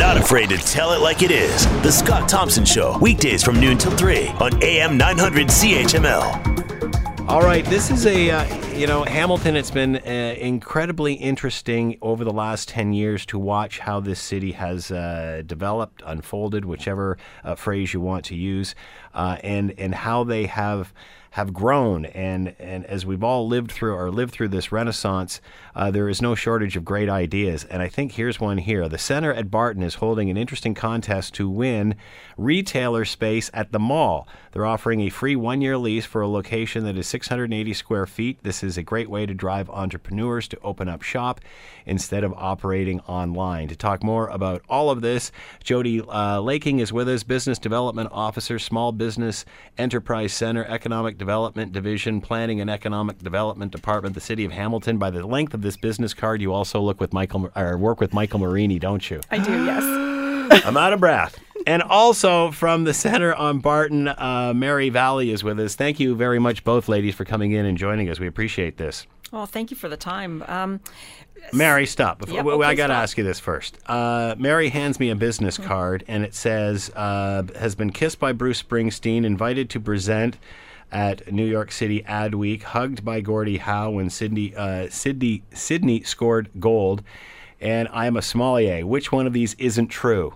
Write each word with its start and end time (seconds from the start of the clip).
not 0.00 0.16
afraid 0.16 0.48
to 0.48 0.56
tell 0.56 0.94
it 0.94 1.00
like 1.02 1.20
it 1.20 1.30
is. 1.30 1.66
The 1.82 1.92
Scott 1.92 2.26
Thompson 2.26 2.64
Show, 2.64 2.96
weekdays 3.00 3.42
from 3.42 3.60
noon 3.60 3.76
till 3.76 3.94
3 3.94 4.28
on 4.28 4.62
AM 4.64 4.96
900 4.96 5.48
CHML. 5.48 7.28
All 7.28 7.42
right, 7.42 7.62
this 7.66 7.90
is 7.90 8.06
a, 8.06 8.30
uh, 8.30 8.74
you 8.74 8.86
know, 8.86 9.04
Hamilton, 9.04 9.56
it's 9.56 9.70
been 9.70 9.96
uh, 9.96 10.34
incredibly 10.38 11.12
interesting 11.12 11.98
over 12.00 12.24
the 12.24 12.32
last 12.32 12.70
10 12.70 12.94
years 12.94 13.26
to 13.26 13.38
watch 13.38 13.78
how 13.78 14.00
this 14.00 14.18
city 14.18 14.52
has 14.52 14.90
uh, 14.90 15.42
developed, 15.44 16.02
unfolded, 16.06 16.64
whichever 16.64 17.18
uh, 17.44 17.54
phrase 17.54 17.92
you 17.92 18.00
want 18.00 18.24
to 18.24 18.34
use, 18.34 18.74
uh, 19.12 19.36
and, 19.44 19.74
and 19.76 19.94
how 19.94 20.24
they 20.24 20.46
have 20.46 20.94
have 21.30 21.52
grown. 21.52 22.06
And, 22.06 22.54
and 22.58 22.84
as 22.86 23.06
we've 23.06 23.22
all 23.22 23.46
lived 23.46 23.70
through 23.70 23.94
or 23.94 24.10
lived 24.10 24.32
through 24.32 24.48
this 24.48 24.72
renaissance, 24.72 25.40
uh, 25.74 25.90
there 25.90 26.08
is 26.08 26.20
no 26.20 26.34
shortage 26.34 26.76
of 26.76 26.84
great 26.84 27.08
ideas. 27.08 27.64
And 27.64 27.80
I 27.82 27.88
think 27.88 28.12
here's 28.12 28.40
one 28.40 28.58
here. 28.58 28.88
The 28.88 28.98
center 28.98 29.32
at 29.32 29.50
Barton 29.50 29.82
is 29.82 29.96
holding 29.96 30.28
an 30.28 30.36
interesting 30.36 30.74
contest 30.74 31.34
to 31.34 31.48
win 31.48 31.94
retailer 32.40 33.04
space 33.04 33.50
at 33.52 33.70
the 33.72 33.78
mall. 33.78 34.26
They're 34.52 34.66
offering 34.66 35.02
a 35.02 35.10
free 35.10 35.36
one 35.36 35.60
year 35.60 35.76
lease 35.76 36.06
for 36.06 36.22
a 36.22 36.28
location 36.28 36.84
that 36.84 36.96
is 36.96 37.06
680 37.06 37.74
square 37.74 38.06
feet. 38.06 38.42
This 38.42 38.64
is 38.64 38.76
a 38.76 38.82
great 38.82 39.08
way 39.08 39.26
to 39.26 39.34
drive 39.34 39.70
entrepreneurs 39.70 40.48
to 40.48 40.58
open 40.60 40.88
up 40.88 41.02
shop 41.02 41.40
instead 41.86 42.24
of 42.24 42.32
operating 42.32 43.00
online. 43.00 43.68
To 43.68 43.76
talk 43.76 44.02
more 44.02 44.28
about 44.28 44.62
all 44.68 44.90
of 44.90 45.02
this, 45.02 45.30
Jody 45.62 46.00
uh, 46.00 46.40
Laking 46.40 46.80
is 46.80 46.92
with 46.92 47.08
us, 47.08 47.22
Business 47.22 47.58
Development 47.58 48.08
Officer, 48.10 48.58
Small 48.58 48.92
Business 48.92 49.44
Enterprise 49.78 50.32
Center, 50.32 50.64
Economic 50.64 51.18
Development 51.18 51.72
Division, 51.72 52.20
Planning 52.20 52.60
and 52.60 52.70
Economic 52.70 53.18
Development 53.18 53.70
Department, 53.70 54.14
the 54.14 54.20
City 54.20 54.44
of 54.44 54.52
Hamilton. 54.52 54.98
By 54.98 55.10
the 55.10 55.26
length 55.26 55.54
of 55.54 55.62
this 55.62 55.76
business 55.76 56.14
card, 56.14 56.40
you 56.40 56.52
also 56.52 56.80
look 56.80 57.00
with 57.00 57.12
Michael 57.12 57.50
or 57.54 57.76
work 57.76 58.00
with 58.00 58.12
Michael 58.12 58.40
Marini, 58.40 58.78
don't 58.78 59.08
you? 59.10 59.20
I 59.30 59.38
do, 59.38 59.64
yes. 59.64 59.84
I'm 60.66 60.76
out 60.76 60.92
of 60.92 61.00
breath. 61.00 61.38
And 61.66 61.82
also 61.82 62.50
from 62.50 62.84
the 62.84 62.94
center 62.94 63.34
on 63.34 63.58
Barton, 63.58 64.08
uh, 64.08 64.52
Mary 64.56 64.88
Valley 64.88 65.30
is 65.30 65.44
with 65.44 65.60
us. 65.60 65.74
Thank 65.74 66.00
you 66.00 66.14
very 66.14 66.38
much, 66.38 66.64
both 66.64 66.88
ladies, 66.88 67.14
for 67.14 67.24
coming 67.24 67.52
in 67.52 67.66
and 67.66 67.76
joining 67.76 68.08
us. 68.08 68.18
We 68.18 68.26
appreciate 68.26 68.76
this. 68.78 69.06
Well, 69.30 69.46
thank 69.46 69.70
you 69.70 69.76
for 69.76 69.88
the 69.88 69.96
time. 69.96 70.42
Um, 70.48 70.80
Mary, 71.52 71.86
stop. 71.86 72.26
Yep, 72.28 72.44
Well, 72.44 72.62
I 72.62 72.74
got 72.74 72.88
to 72.88 72.94
ask 72.94 73.16
you 73.16 73.24
this 73.24 73.38
first. 73.40 73.78
Uh, 73.86 74.34
Mary 74.38 74.68
hands 74.70 74.98
me 74.98 75.10
a 75.10 75.14
business 75.14 75.56
Hmm. 75.56 75.64
card, 75.64 76.04
and 76.08 76.24
it 76.24 76.34
says, 76.34 76.90
uh, 76.96 77.44
has 77.58 77.74
been 77.74 77.90
kissed 77.90 78.18
by 78.18 78.32
Bruce 78.32 78.62
Springsteen, 78.62 79.24
invited 79.24 79.70
to 79.70 79.80
present 79.80 80.38
at 80.92 81.32
New 81.32 81.46
York 81.46 81.70
City 81.70 82.04
Ad 82.06 82.34
Week, 82.34 82.62
hugged 82.64 83.04
by 83.04 83.20
Gordie 83.20 83.58
Howe 83.58 83.90
when 83.90 84.10
Sidney, 84.10 84.54
uh, 84.56 84.88
Sidney, 84.90 85.42
Sidney 85.54 86.02
scored 86.02 86.50
gold, 86.58 87.02
and 87.60 87.88
I'm 87.92 88.16
a 88.16 88.22
sommelier. 88.22 88.84
Which 88.84 89.12
one 89.12 89.26
of 89.26 89.32
these 89.32 89.54
isn't 89.58 89.88
true? 89.88 90.34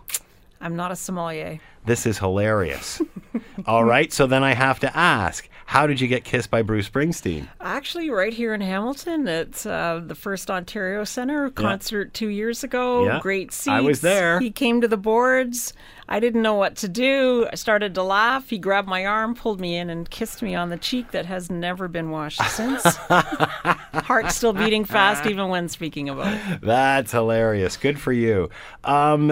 I'm 0.64 0.76
not 0.76 0.90
a 0.90 0.96
sommelier. 0.96 1.60
This 1.84 2.06
is 2.06 2.18
hilarious. 2.18 3.02
All 3.66 3.84
right, 3.84 4.10
so 4.10 4.26
then 4.26 4.42
I 4.42 4.54
have 4.54 4.80
to 4.80 4.96
ask, 4.96 5.46
how 5.66 5.86
did 5.86 6.00
you 6.00 6.08
get 6.08 6.24
kissed 6.24 6.50
by 6.50 6.62
Bruce 6.62 6.88
Springsteen? 6.88 7.48
Actually, 7.60 8.08
right 8.08 8.32
here 8.32 8.54
in 8.54 8.62
Hamilton, 8.62 9.28
at 9.28 9.66
uh, 9.66 10.00
the 10.02 10.14
First 10.14 10.50
Ontario 10.50 11.04
Centre 11.04 11.50
concert 11.50 12.14
two 12.14 12.28
years 12.28 12.64
ago. 12.64 13.04
Yeah, 13.04 13.20
Great 13.20 13.52
seats. 13.52 13.68
I 13.68 13.82
was 13.82 14.00
there. 14.00 14.40
He 14.40 14.50
came 14.50 14.80
to 14.80 14.88
the 14.88 14.96
boards. 14.96 15.74
I 16.08 16.20
didn't 16.20 16.42
know 16.42 16.54
what 16.54 16.76
to 16.76 16.88
do. 16.88 17.46
I 17.50 17.54
started 17.56 17.94
to 17.94 18.02
laugh. 18.02 18.50
He 18.50 18.58
grabbed 18.58 18.88
my 18.88 19.04
arm, 19.06 19.34
pulled 19.34 19.60
me 19.60 19.76
in, 19.76 19.90
and 19.90 20.08
kissed 20.08 20.42
me 20.42 20.54
on 20.54 20.70
the 20.70 20.76
cheek 20.76 21.10
that 21.12 21.26
has 21.26 21.50
never 21.50 21.88
been 21.88 22.10
washed 22.10 22.42
since. 22.50 22.84
Heart 22.96 24.30
still 24.32 24.52
beating 24.52 24.84
fast, 24.84 25.26
even 25.26 25.48
when 25.48 25.68
speaking 25.68 26.08
about 26.08 26.34
it. 26.34 26.60
That's 26.60 27.12
hilarious. 27.12 27.76
Good 27.76 27.98
for 27.98 28.12
you. 28.12 28.50
Um, 28.84 29.30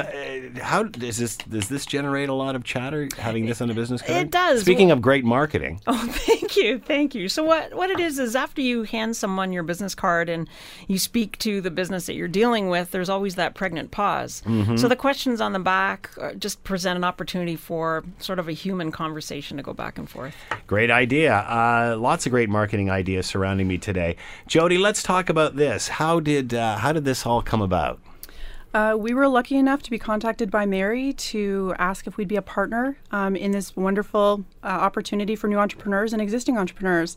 how 0.61 0.85
does 0.85 1.19
this 1.19 1.37
does 1.37 1.69
this 1.69 1.85
generate 1.87 2.29
a 2.29 2.35
lot 2.35 2.57
of 2.57 2.65
chatter? 2.65 3.09
Having 3.19 3.47
this 3.47 3.61
on 3.61 3.71
a 3.71 3.75
business 3.75 4.01
card. 4.03 4.19
It 4.27 4.31
does. 4.31 4.61
Speaking 4.63 4.91
of 4.91 5.03
great 5.03 5.25
marketing, 5.25 5.81
Oh, 5.87 6.07
thank 6.11 6.57
you, 6.57 6.79
thank 6.79 7.15
you. 7.15 7.29
So 7.29 7.45
what 7.45 7.75
what 7.75 7.91
it 7.91 8.01
is 8.01 8.19
is 8.19 8.35
after 8.35 8.61
you 8.63 8.85
hand 8.85 9.17
someone 9.17 9.53
your 9.53 9.63
business 9.63 9.95
card 9.95 10.29
and 10.29 10.49
you 10.89 10.99
speak 10.99 11.39
to 11.39 11.61
the 11.61 11.71
business 11.71 12.07
that 12.07 12.15
you're 12.15 12.29
dealing 12.29 12.69
with, 12.69 12.91
there's 12.93 13.09
always 13.11 13.35
that 13.35 13.55
pregnant 13.55 13.91
pause. 13.91 14.43
So 14.77 14.89
the 14.89 14.97
questions 14.97 15.41
on 15.41 15.53
the 15.53 15.59
back 15.59 16.11
uh, 16.21 16.33
just 16.35 16.62
present 16.65 16.97
an 16.97 17.05
opportunity 17.05 17.57
for 17.57 18.05
sort 18.19 18.39
of 18.39 18.49
a 18.49 18.53
human 18.53 18.93
conversation 18.93 19.57
to 19.57 19.63
go 19.63 19.73
back 19.73 19.99
and 19.99 20.09
forth. 20.09 20.35
great 20.67 20.91
idea. 20.91 21.35
Uh, 21.35 21.97
lots 21.99 22.27
of 22.27 22.33
great 22.33 22.49
marketing 22.49 22.91
ideas 22.91 23.27
surrounding 23.27 23.67
me 23.69 23.79
today. 23.79 24.17
Jody, 24.47 24.79
let's 24.79 25.03
talk 25.03 25.29
about 25.29 25.57
this. 25.57 25.89
How 25.89 26.21
did 26.21 26.55
uh, 26.55 26.77
how 26.79 26.93
did 26.93 27.05
this 27.05 27.27
all 27.27 27.43
come 27.43 27.63
about? 27.63 28.01
Uh, 28.75 28.97
we 28.99 29.13
were 29.13 29.29
lucky 29.29 29.57
enough 29.57 29.83
to 29.83 29.91
be 29.91 29.99
contacted 29.99 30.51
by 30.51 30.65
Mary 30.65 31.13
to 31.13 31.75
ask 31.79 32.07
if 32.07 32.17
we'd 32.17 32.29
be 32.29 32.37
a 32.37 32.43
partner 32.43 32.97
um, 33.11 33.37
in 33.37 33.51
this 33.51 33.77
wonderful 33.77 34.45
uh, 34.63 34.67
opportunity 34.67 35.37
for 35.37 35.47
new 35.47 35.59
entrepreneurs 35.59 36.13
and 36.13 36.23
existing 36.23 36.57
entrepreneurs. 36.57 37.17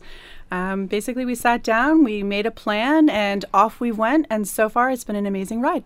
Um, 0.50 0.86
basically, 0.86 1.24
we 1.24 1.34
sat 1.34 1.62
down, 1.62 2.04
we 2.04 2.22
made 2.22 2.44
a 2.46 2.50
plan, 2.50 3.08
and 3.08 3.44
off 3.54 3.80
we 3.80 3.90
went. 3.90 4.26
And 4.28 4.46
so 4.46 4.68
far, 4.68 4.90
it's 4.90 5.02
been 5.02 5.16
an 5.16 5.26
amazing 5.26 5.60
ride. 5.62 5.82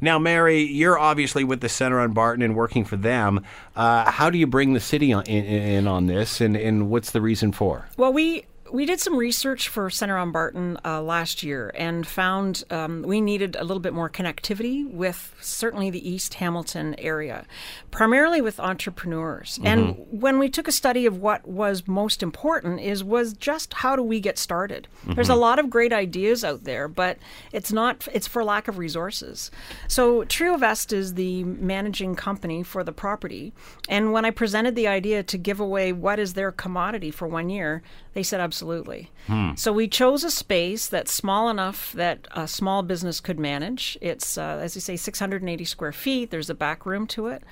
Now, 0.00 0.18
Mary, 0.18 0.62
you're 0.62 0.98
obviously 0.98 1.44
with 1.44 1.60
the 1.60 1.68
Center 1.68 2.00
on 2.00 2.12
Barton 2.12 2.42
and 2.42 2.56
working 2.56 2.84
for 2.84 2.96
them. 2.96 3.44
Uh, 3.76 4.10
how 4.10 4.28
do 4.28 4.38
you 4.38 4.46
bring 4.46 4.72
the 4.72 4.80
city 4.80 5.12
on, 5.12 5.24
in, 5.24 5.44
in 5.44 5.86
on 5.86 6.06
this, 6.06 6.40
and, 6.40 6.56
and 6.56 6.90
what's 6.90 7.12
the 7.12 7.20
reason 7.20 7.52
for? 7.52 7.88
Well, 7.96 8.12
we 8.12 8.44
we 8.72 8.86
did 8.86 9.00
some 9.00 9.16
research 9.16 9.68
for 9.68 9.90
Center 9.90 10.16
on 10.16 10.32
Barton 10.32 10.78
uh, 10.84 11.02
last 11.02 11.42
year 11.42 11.70
and 11.74 12.06
found 12.06 12.64
um, 12.70 13.02
we 13.02 13.20
needed 13.20 13.54
a 13.56 13.64
little 13.64 13.80
bit 13.80 13.92
more 13.92 14.08
connectivity 14.08 14.90
with 14.90 15.34
certainly 15.40 15.90
the 15.90 16.08
East 16.08 16.34
Hamilton 16.34 16.94
area, 16.98 17.44
primarily 17.90 18.40
with 18.40 18.58
entrepreneurs. 18.58 19.60
And 19.62 19.96
when 20.10 20.38
we 20.38 20.48
took 20.48 20.68
a 20.68 20.72
study 20.72 21.04
of 21.04 21.18
what 21.18 21.46
was 21.46 21.86
most 21.86 22.22
important 22.22 22.80
is 22.80 23.04
was 23.04 23.34
just 23.34 23.74
how 23.74 23.94
do 23.94 24.02
we 24.02 24.20
get 24.20 24.38
started? 24.38 24.88
There's 25.04 25.28
a 25.28 25.34
lot 25.34 25.58
of 25.58 25.68
great 25.68 25.92
ideas 25.92 26.42
out 26.42 26.64
there, 26.64 26.88
but 26.88 27.18
it's 27.52 27.72
not 27.72 28.08
it's 28.12 28.26
for 28.26 28.42
lack 28.42 28.68
of 28.68 28.78
resources. 28.78 29.50
So 29.86 30.24
TrioVest 30.24 30.92
is 30.92 31.14
the 31.14 31.44
managing 31.44 32.14
company 32.14 32.62
for 32.62 32.82
the 32.82 32.92
property, 32.92 33.52
and 33.88 34.12
when 34.12 34.24
I 34.24 34.30
presented 34.30 34.74
the 34.74 34.88
idea 34.88 35.22
to 35.22 35.36
give 35.36 35.60
away 35.60 35.92
what 35.92 36.18
is 36.18 36.32
their 36.32 36.52
commodity 36.52 37.10
for 37.10 37.28
one 37.28 37.50
year, 37.50 37.82
they 38.14 38.22
said 38.22 38.40
absolutely. 38.40 39.10
So 39.54 39.72
we 39.72 39.88
chose 39.88 40.24
a 40.24 40.30
space 40.30 40.86
that's 40.86 41.12
small 41.12 41.48
enough 41.48 41.92
that 41.92 42.28
a 42.32 42.46
small 42.46 42.82
business 42.82 43.20
could 43.20 43.38
manage. 43.38 43.96
It's, 44.00 44.36
uh, 44.36 44.60
as 44.62 44.74
you 44.74 44.80
say, 44.80 44.96
680 44.96 45.64
square 45.64 45.92
feet. 45.92 46.30
There's 46.30 46.50
a 46.50 46.54
back 46.54 46.84
room 46.84 47.06
to 47.08 47.28
it. 47.28 47.42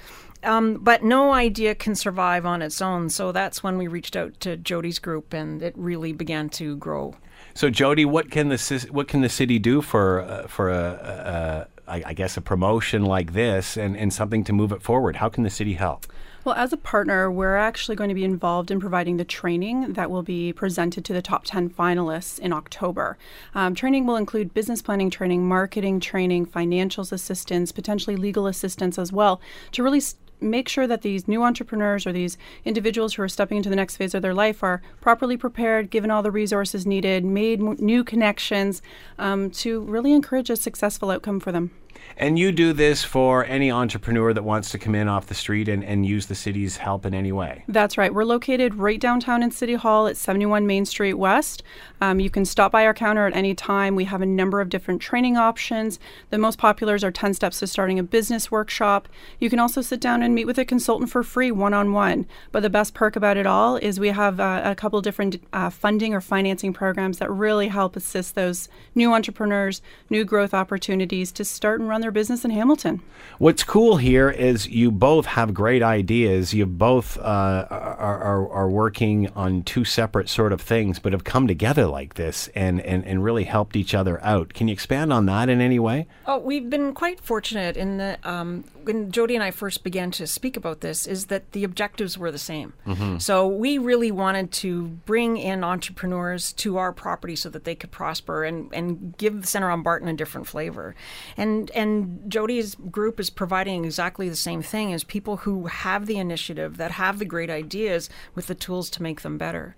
Um, 0.42 0.78
but 0.78 1.02
no 1.02 1.32
idea 1.32 1.74
can 1.74 1.94
survive 1.94 2.46
on 2.46 2.62
its 2.62 2.80
own. 2.80 3.10
So 3.10 3.32
that's 3.32 3.62
when 3.62 3.78
we 3.78 3.86
reached 3.88 4.16
out 4.16 4.38
to 4.40 4.56
Jody's 4.56 4.98
group 4.98 5.32
and 5.32 5.62
it 5.62 5.74
really 5.76 6.12
began 6.12 6.48
to 6.50 6.76
grow. 6.76 7.14
So, 7.54 7.68
Jody, 7.68 8.04
what 8.04 8.30
can 8.30 8.48
the 8.48 8.88
what 8.90 9.08
can 9.08 9.22
the 9.22 9.28
city 9.28 9.58
do 9.58 9.82
for 9.82 10.20
uh, 10.20 10.46
for 10.46 10.70
a, 10.70 11.66
a, 11.86 11.90
a 11.90 11.90
I 11.90 12.02
I 12.06 12.12
guess 12.12 12.36
a 12.36 12.40
promotion 12.40 13.04
like 13.04 13.32
this 13.32 13.76
and, 13.76 13.96
and 13.96 14.12
something 14.12 14.44
to 14.44 14.52
move 14.52 14.72
it 14.72 14.82
forward? 14.82 15.16
How 15.16 15.28
can 15.28 15.42
the 15.42 15.50
city 15.50 15.74
help? 15.74 16.06
Well, 16.50 16.58
as 16.58 16.72
a 16.72 16.76
partner, 16.76 17.30
we're 17.30 17.54
actually 17.54 17.94
going 17.94 18.08
to 18.08 18.14
be 18.14 18.24
involved 18.24 18.72
in 18.72 18.80
providing 18.80 19.18
the 19.18 19.24
training 19.24 19.92
that 19.92 20.10
will 20.10 20.24
be 20.24 20.52
presented 20.52 21.04
to 21.04 21.12
the 21.12 21.22
top 21.22 21.44
10 21.44 21.70
finalists 21.70 22.40
in 22.40 22.52
October. 22.52 23.16
Um, 23.54 23.72
training 23.76 24.04
will 24.04 24.16
include 24.16 24.52
business 24.52 24.82
planning 24.82 25.10
training, 25.10 25.46
marketing 25.46 26.00
training, 26.00 26.46
financials 26.46 27.12
assistance, 27.12 27.70
potentially 27.70 28.16
legal 28.16 28.48
assistance 28.48 28.98
as 28.98 29.12
well, 29.12 29.40
to 29.70 29.84
really 29.84 30.02
make 30.40 30.68
sure 30.68 30.86
that 30.86 31.02
these 31.02 31.28
new 31.28 31.42
entrepreneurs 31.42 32.06
or 32.06 32.12
these 32.12 32.36
individuals 32.64 33.14
who 33.14 33.22
are 33.22 33.28
stepping 33.28 33.56
into 33.56 33.68
the 33.68 33.76
next 33.76 33.96
phase 33.96 34.14
of 34.14 34.22
their 34.22 34.34
life 34.34 34.62
are 34.62 34.82
properly 35.00 35.36
prepared, 35.36 35.90
given 35.90 36.10
all 36.10 36.22
the 36.22 36.30
resources 36.30 36.86
needed, 36.86 37.24
made 37.24 37.60
m- 37.60 37.76
new 37.78 38.04
connections 38.04 38.82
um, 39.18 39.50
to 39.50 39.80
really 39.82 40.12
encourage 40.12 40.50
a 40.50 40.56
successful 40.56 41.10
outcome 41.10 41.40
for 41.40 41.52
them. 41.52 41.70
And 42.16 42.38
you 42.38 42.52
do 42.52 42.72
this 42.72 43.02
for 43.02 43.44
any 43.44 43.70
entrepreneur 43.70 44.32
that 44.32 44.42
wants 44.42 44.70
to 44.70 44.78
come 44.78 44.94
in 44.94 45.08
off 45.08 45.26
the 45.26 45.34
street 45.34 45.68
and, 45.68 45.82
and 45.82 46.04
use 46.04 46.26
the 46.26 46.34
city's 46.34 46.76
help 46.76 47.06
in 47.06 47.14
any 47.14 47.32
way. 47.32 47.64
That's 47.68 47.96
right. 47.96 48.12
We're 48.12 48.24
located 48.24 48.74
right 48.74 49.00
downtown 49.00 49.42
in 49.42 49.50
City 49.50 49.74
Hall 49.74 50.06
at 50.06 50.16
71 50.16 50.66
Main 50.66 50.84
Street 50.84 51.14
West. 51.14 51.62
Um, 52.00 52.20
you 52.20 52.30
can 52.30 52.44
stop 52.44 52.72
by 52.72 52.84
our 52.84 52.94
counter 52.94 53.26
at 53.26 53.34
any 53.34 53.54
time. 53.54 53.94
We 53.94 54.04
have 54.04 54.22
a 54.22 54.26
number 54.26 54.60
of 54.60 54.68
different 54.68 55.00
training 55.00 55.36
options. 55.36 55.98
The 56.30 56.38
most 56.38 56.58
popular 56.58 56.98
are 57.02 57.10
10 57.10 57.34
steps 57.34 57.60
to 57.60 57.66
starting 57.66 57.98
a 57.98 58.02
business 58.02 58.50
workshop. 58.50 59.08
You 59.38 59.48
can 59.48 59.58
also 59.58 59.80
sit 59.80 60.00
down 60.00 60.22
and 60.22 60.29
meet 60.34 60.46
with 60.46 60.58
a 60.58 60.64
consultant 60.64 61.10
for 61.10 61.22
free 61.22 61.50
one 61.50 61.74
on 61.74 61.92
one. 61.92 62.26
But 62.52 62.62
the 62.62 62.70
best 62.70 62.94
perk 62.94 63.16
about 63.16 63.36
it 63.36 63.46
all 63.46 63.76
is 63.76 64.00
we 64.00 64.08
have 64.08 64.40
uh, 64.40 64.62
a 64.64 64.74
couple 64.74 65.00
different 65.00 65.42
uh, 65.52 65.70
funding 65.70 66.14
or 66.14 66.20
financing 66.20 66.72
programs 66.72 67.18
that 67.18 67.30
really 67.30 67.68
help 67.68 67.96
assist 67.96 68.34
those 68.34 68.68
new 68.94 69.12
entrepreneurs, 69.12 69.82
new 70.08 70.24
growth 70.24 70.54
opportunities 70.54 71.32
to 71.32 71.44
start 71.44 71.80
and 71.80 71.88
run 71.88 72.00
their 72.00 72.10
business 72.10 72.44
in 72.44 72.50
Hamilton. 72.50 73.02
What's 73.38 73.64
cool 73.64 73.96
here 73.96 74.30
is 74.30 74.68
you 74.68 74.90
both 74.90 75.26
have 75.26 75.54
great 75.54 75.82
ideas. 75.82 76.52
You 76.54 76.66
both 76.66 77.18
uh, 77.18 77.66
are, 77.70 78.18
are, 78.18 78.50
are 78.50 78.70
working 78.70 79.28
on 79.30 79.62
two 79.62 79.84
separate 79.84 80.28
sort 80.28 80.52
of 80.52 80.60
things, 80.60 80.98
but 80.98 81.12
have 81.12 81.24
come 81.24 81.46
together 81.46 81.86
like 81.86 82.14
this 82.14 82.48
and, 82.54 82.80
and, 82.80 83.04
and 83.04 83.24
really 83.24 83.44
helped 83.44 83.76
each 83.76 83.94
other 83.94 84.22
out. 84.24 84.54
Can 84.54 84.68
you 84.68 84.72
expand 84.72 85.12
on 85.12 85.26
that 85.26 85.48
in 85.48 85.60
any 85.60 85.78
way? 85.78 86.06
Oh, 86.26 86.38
we've 86.38 86.68
been 86.68 86.94
quite 86.94 87.20
fortunate 87.20 87.76
in 87.76 87.98
that 87.98 88.24
um, 88.26 88.64
when 88.82 89.10
Jody 89.10 89.34
and 89.34 89.44
I 89.44 89.50
first 89.50 89.84
began 89.84 90.10
to 90.12 90.19
speak 90.26 90.56
about 90.56 90.80
this, 90.80 91.06
is 91.06 91.26
that 91.26 91.52
the 91.52 91.64
objectives 91.64 92.16
were 92.16 92.30
the 92.30 92.38
same. 92.38 92.72
Mm-hmm. 92.86 93.18
So 93.18 93.46
we 93.46 93.78
really 93.78 94.10
wanted 94.10 94.52
to 94.52 94.86
bring 95.06 95.36
in 95.36 95.64
entrepreneurs 95.64 96.52
to 96.54 96.76
our 96.76 96.92
property 96.92 97.36
so 97.36 97.48
that 97.50 97.64
they 97.64 97.74
could 97.74 97.90
prosper 97.90 98.44
and, 98.44 98.72
and 98.72 99.16
give 99.16 99.40
the 99.40 99.46
Center 99.46 99.70
on 99.70 99.82
Barton 99.82 100.08
a 100.08 100.14
different 100.14 100.46
flavor. 100.46 100.94
And 101.36 101.70
and 101.72 102.22
Jody's 102.28 102.74
group 102.74 103.20
is 103.20 103.30
providing 103.30 103.84
exactly 103.84 104.28
the 104.28 104.36
same 104.36 104.62
thing 104.62 104.92
as 104.92 105.04
people 105.04 105.38
who 105.38 105.66
have 105.66 106.06
the 106.06 106.18
initiative, 106.18 106.76
that 106.76 106.92
have 106.92 107.18
the 107.18 107.24
great 107.24 107.50
ideas 107.50 108.08
with 108.34 108.46
the 108.46 108.54
tools 108.54 108.90
to 108.90 109.02
make 109.02 109.22
them 109.22 109.38
better. 109.38 109.76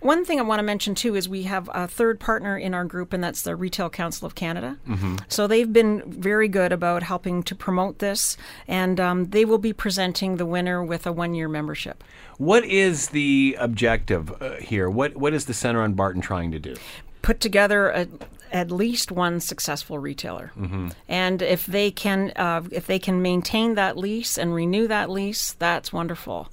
One 0.00 0.24
thing 0.24 0.38
I 0.38 0.42
want 0.42 0.60
to 0.60 0.64
mention 0.64 0.94
too 0.94 1.16
is 1.16 1.28
we 1.28 1.42
have 1.44 1.68
a 1.74 1.88
third 1.88 2.20
partner 2.20 2.56
in 2.56 2.72
our 2.72 2.84
group, 2.84 3.12
and 3.12 3.22
that's 3.22 3.42
the 3.42 3.56
Retail 3.56 3.90
Council 3.90 4.26
of 4.26 4.34
Canada. 4.34 4.78
Mm-hmm. 4.88 5.16
So 5.28 5.46
they've 5.46 5.72
been 5.72 6.02
very 6.06 6.48
good 6.48 6.72
about 6.72 7.02
helping 7.02 7.42
to 7.44 7.54
promote 7.54 7.98
this, 7.98 8.36
and 8.68 9.00
um, 9.00 9.30
they 9.30 9.44
will 9.44 9.58
be 9.58 9.72
presenting 9.72 10.36
the 10.36 10.46
winner 10.46 10.84
with 10.84 11.06
a 11.06 11.12
one 11.12 11.34
year 11.34 11.48
membership. 11.48 12.04
What 12.36 12.64
is 12.64 13.08
the 13.08 13.56
objective 13.58 14.40
uh, 14.40 14.56
here? 14.56 14.88
What 14.88 15.16
What 15.16 15.34
is 15.34 15.46
the 15.46 15.54
Center 15.54 15.82
on 15.82 15.94
Barton 15.94 16.22
trying 16.22 16.52
to 16.52 16.60
do? 16.60 16.76
Put 17.22 17.40
together 17.40 17.90
a, 17.90 18.06
at 18.52 18.70
least 18.70 19.10
one 19.10 19.40
successful 19.40 19.98
retailer, 19.98 20.52
mm-hmm. 20.56 20.90
and 21.08 21.42
if 21.42 21.66
they 21.66 21.90
can, 21.90 22.32
uh, 22.36 22.62
if 22.70 22.86
they 22.86 23.00
can 23.00 23.20
maintain 23.20 23.74
that 23.74 23.96
lease 23.96 24.38
and 24.38 24.54
renew 24.54 24.86
that 24.86 25.10
lease, 25.10 25.52
that's 25.54 25.92
wonderful. 25.92 26.48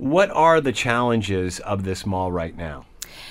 What 0.00 0.30
are 0.30 0.62
the 0.62 0.72
challenges 0.72 1.60
of 1.60 1.84
this 1.84 2.06
mall 2.06 2.32
right 2.32 2.56
now? 2.56 2.86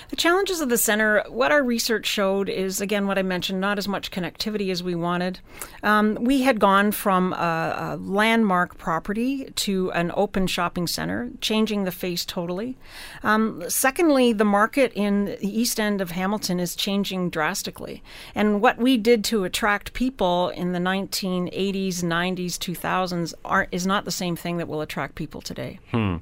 The 0.10 0.16
challenges 0.16 0.62
of 0.62 0.70
the 0.70 0.78
center, 0.78 1.24
what 1.28 1.52
our 1.52 1.64
research 1.64 2.06
showed 2.06 2.48
is, 2.48 2.80
again, 2.80 3.08
what 3.08 3.18
I 3.18 3.24
mentioned, 3.24 3.60
not 3.60 3.80
as 3.80 3.88
much 3.88 4.12
connectivity 4.12 4.70
as 4.70 4.84
we 4.84 4.94
wanted. 4.94 5.40
Um, 5.82 6.16
we 6.22 6.44
had 6.44 6.60
gone 6.60 6.92
from 6.92 7.34
a, 7.34 7.96
a, 7.96 7.98
landmark 7.98 8.78
property 8.78 9.46
to 9.56 9.92
an 9.94 10.12
open 10.16 10.46
shopping 10.46 10.86
center, 10.86 11.32
changing 11.42 11.86
the 11.86 11.92
face 11.92 12.24
totally. 12.24 12.78
Um, 13.24 13.64
secondly, 13.68 14.32
the 14.32 14.46
market 14.46 14.92
in 14.94 15.26
the 15.26 15.60
east 15.60 15.80
end 15.80 16.02
of 16.02 16.12
Hamilton 16.12 16.60
is 16.60 16.76
changing 16.76 17.32
drastically. 17.32 18.04
And 18.36 18.62
what 18.62 18.78
we 18.78 18.96
did 18.96 19.24
to 19.26 19.44
attract 19.44 19.94
people 19.94 20.50
in 20.50 20.74
the 20.74 20.80
1980s, 20.80 22.04
90s, 22.04 22.60
2000s 22.60 23.34
are, 23.44 23.68
is 23.72 23.88
not 23.88 24.06
the 24.06 24.12
same 24.12 24.36
thing 24.36 24.58
that 24.58 24.68
will 24.68 24.82
attract 24.82 25.16
people 25.16 25.42
today. 25.42 25.80
Hmm. 25.90 26.18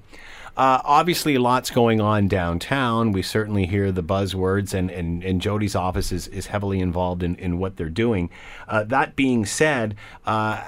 Uh, 0.57 0.81
obviously, 0.83 1.37
lots 1.37 1.69
going 1.69 2.01
on 2.01 2.27
downtown. 2.27 3.11
We 3.11 3.21
certainly 3.21 3.67
hear 3.67 3.91
the 3.91 4.01
buzzwords, 4.01 4.73
and, 4.73 4.89
and, 4.89 5.23
and 5.23 5.39
Jody's 5.39 5.75
office 5.75 6.11
is, 6.11 6.27
is 6.29 6.47
heavily 6.47 6.79
involved 6.79 7.21
in, 7.21 7.35
in 7.35 7.59
what 7.59 7.77
they're 7.77 7.89
doing. 7.89 8.31
Uh, 8.67 8.83
that 8.85 9.15
being 9.15 9.45
said, 9.45 9.95
uh, 10.25 10.63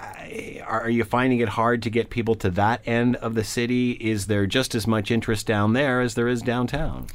are 0.63 0.89
you 0.89 1.03
finding 1.03 1.39
it 1.39 1.49
hard 1.49 1.81
to 1.81 1.89
get 1.89 2.11
people 2.11 2.35
to 2.35 2.51
that 2.51 2.87
end 2.87 3.15
of 3.15 3.33
the 3.33 3.43
city? 3.43 3.93
Is 3.93 4.27
there 4.27 4.45
just 4.45 4.75
as 4.75 4.85
much 4.85 5.09
interest 5.09 5.47
down 5.47 5.73
there 5.73 6.01
as 6.01 6.13
there 6.13 6.27
is 6.27 6.43
downtown? 6.43 7.07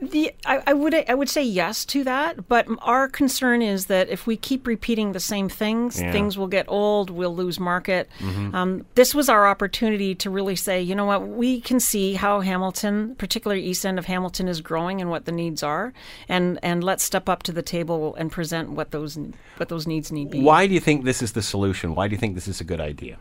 The, 0.00 0.32
I, 0.44 0.62
I, 0.66 0.72
would 0.72 0.94
I 1.08 1.14
would 1.14 1.28
say 1.28 1.42
yes 1.42 1.84
to 1.86 2.04
that, 2.04 2.48
but 2.48 2.66
our 2.80 3.08
concern 3.08 3.62
is 3.62 3.86
that 3.86 4.08
if 4.08 4.26
we 4.26 4.36
keep 4.36 4.66
repeating 4.66 5.12
the 5.12 5.20
same 5.20 5.48
things, 5.48 6.00
yeah. 6.00 6.12
things 6.12 6.36
will 6.36 6.48
get 6.48 6.66
old. 6.68 7.10
We'll 7.10 7.34
lose 7.34 7.60
market. 7.60 8.08
Mm-hmm. 8.18 8.54
Um, 8.54 8.86
this 8.94 9.14
was 9.14 9.28
our 9.28 9.46
opportunity 9.46 10.14
to 10.16 10.30
really 10.30 10.56
say, 10.56 10.82
you 10.82 10.94
know 10.94 11.04
what, 11.04 11.28
we 11.28 11.60
can 11.60 11.80
see 11.80 12.14
how 12.14 12.40
Hamilton, 12.40 13.14
particularly 13.16 13.62
east 13.62 13.86
end 13.86 13.98
of 13.98 14.06
Hamilton, 14.06 14.48
is 14.48 14.60
growing 14.60 15.00
and 15.00 15.10
what 15.10 15.24
the 15.24 15.32
needs 15.32 15.62
are, 15.62 15.92
and 16.28 16.58
and 16.62 16.82
let's 16.82 17.04
step 17.04 17.28
up 17.28 17.42
to 17.44 17.52
the 17.52 17.62
table 17.62 18.14
and 18.16 18.30
present 18.30 18.70
what 18.70 18.90
those 18.90 19.18
what 19.56 19.68
those 19.68 19.86
needs 19.86 20.10
need 20.10 20.30
be. 20.30 20.40
Why 20.40 20.66
do 20.66 20.74
you 20.74 20.80
think 20.80 21.04
this 21.04 21.22
is 21.22 21.32
the 21.32 21.42
solution? 21.42 21.94
Why 21.94 22.08
do 22.08 22.12
you 22.12 22.18
think 22.18 22.34
this 22.34 22.48
is 22.48 22.60
a 22.60 22.64
good 22.64 22.80
idea? 22.80 23.18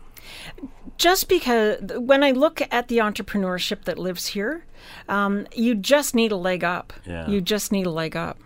Just 0.98 1.28
because 1.28 1.80
when 1.98 2.24
I 2.24 2.32
look 2.32 2.62
at 2.72 2.88
the 2.88 2.98
entrepreneurship 3.00 3.84
that 3.86 3.98
lives 3.98 4.28
here, 4.28 4.66
um, 5.10 5.48
you 5.54 5.76
just 5.76 6.16
need 6.16 6.32
a 6.32 6.36
leg 6.36 6.64
up. 6.64 6.94
Yeah. 7.06 7.28
You 7.28 7.42
just 7.42 7.72
need 7.72 7.86
a 7.86 7.92
leg 7.92 8.16
up. 8.16 8.40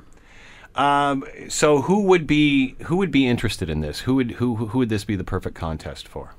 Um, 0.75 1.25
so 1.49 1.81
who 1.81 2.03
would 2.03 2.27
be 2.27 2.75
who 2.83 2.97
would 2.97 3.11
be 3.11 3.27
interested 3.27 3.69
in 3.69 3.81
this? 3.81 4.01
Who 4.01 4.15
would 4.15 4.31
who 4.31 4.55
who 4.55 4.77
would 4.79 4.89
this 4.89 5.03
be 5.03 5.15
the 5.15 5.23
perfect 5.23 5.55
contest 5.55 6.07
for? 6.07 6.33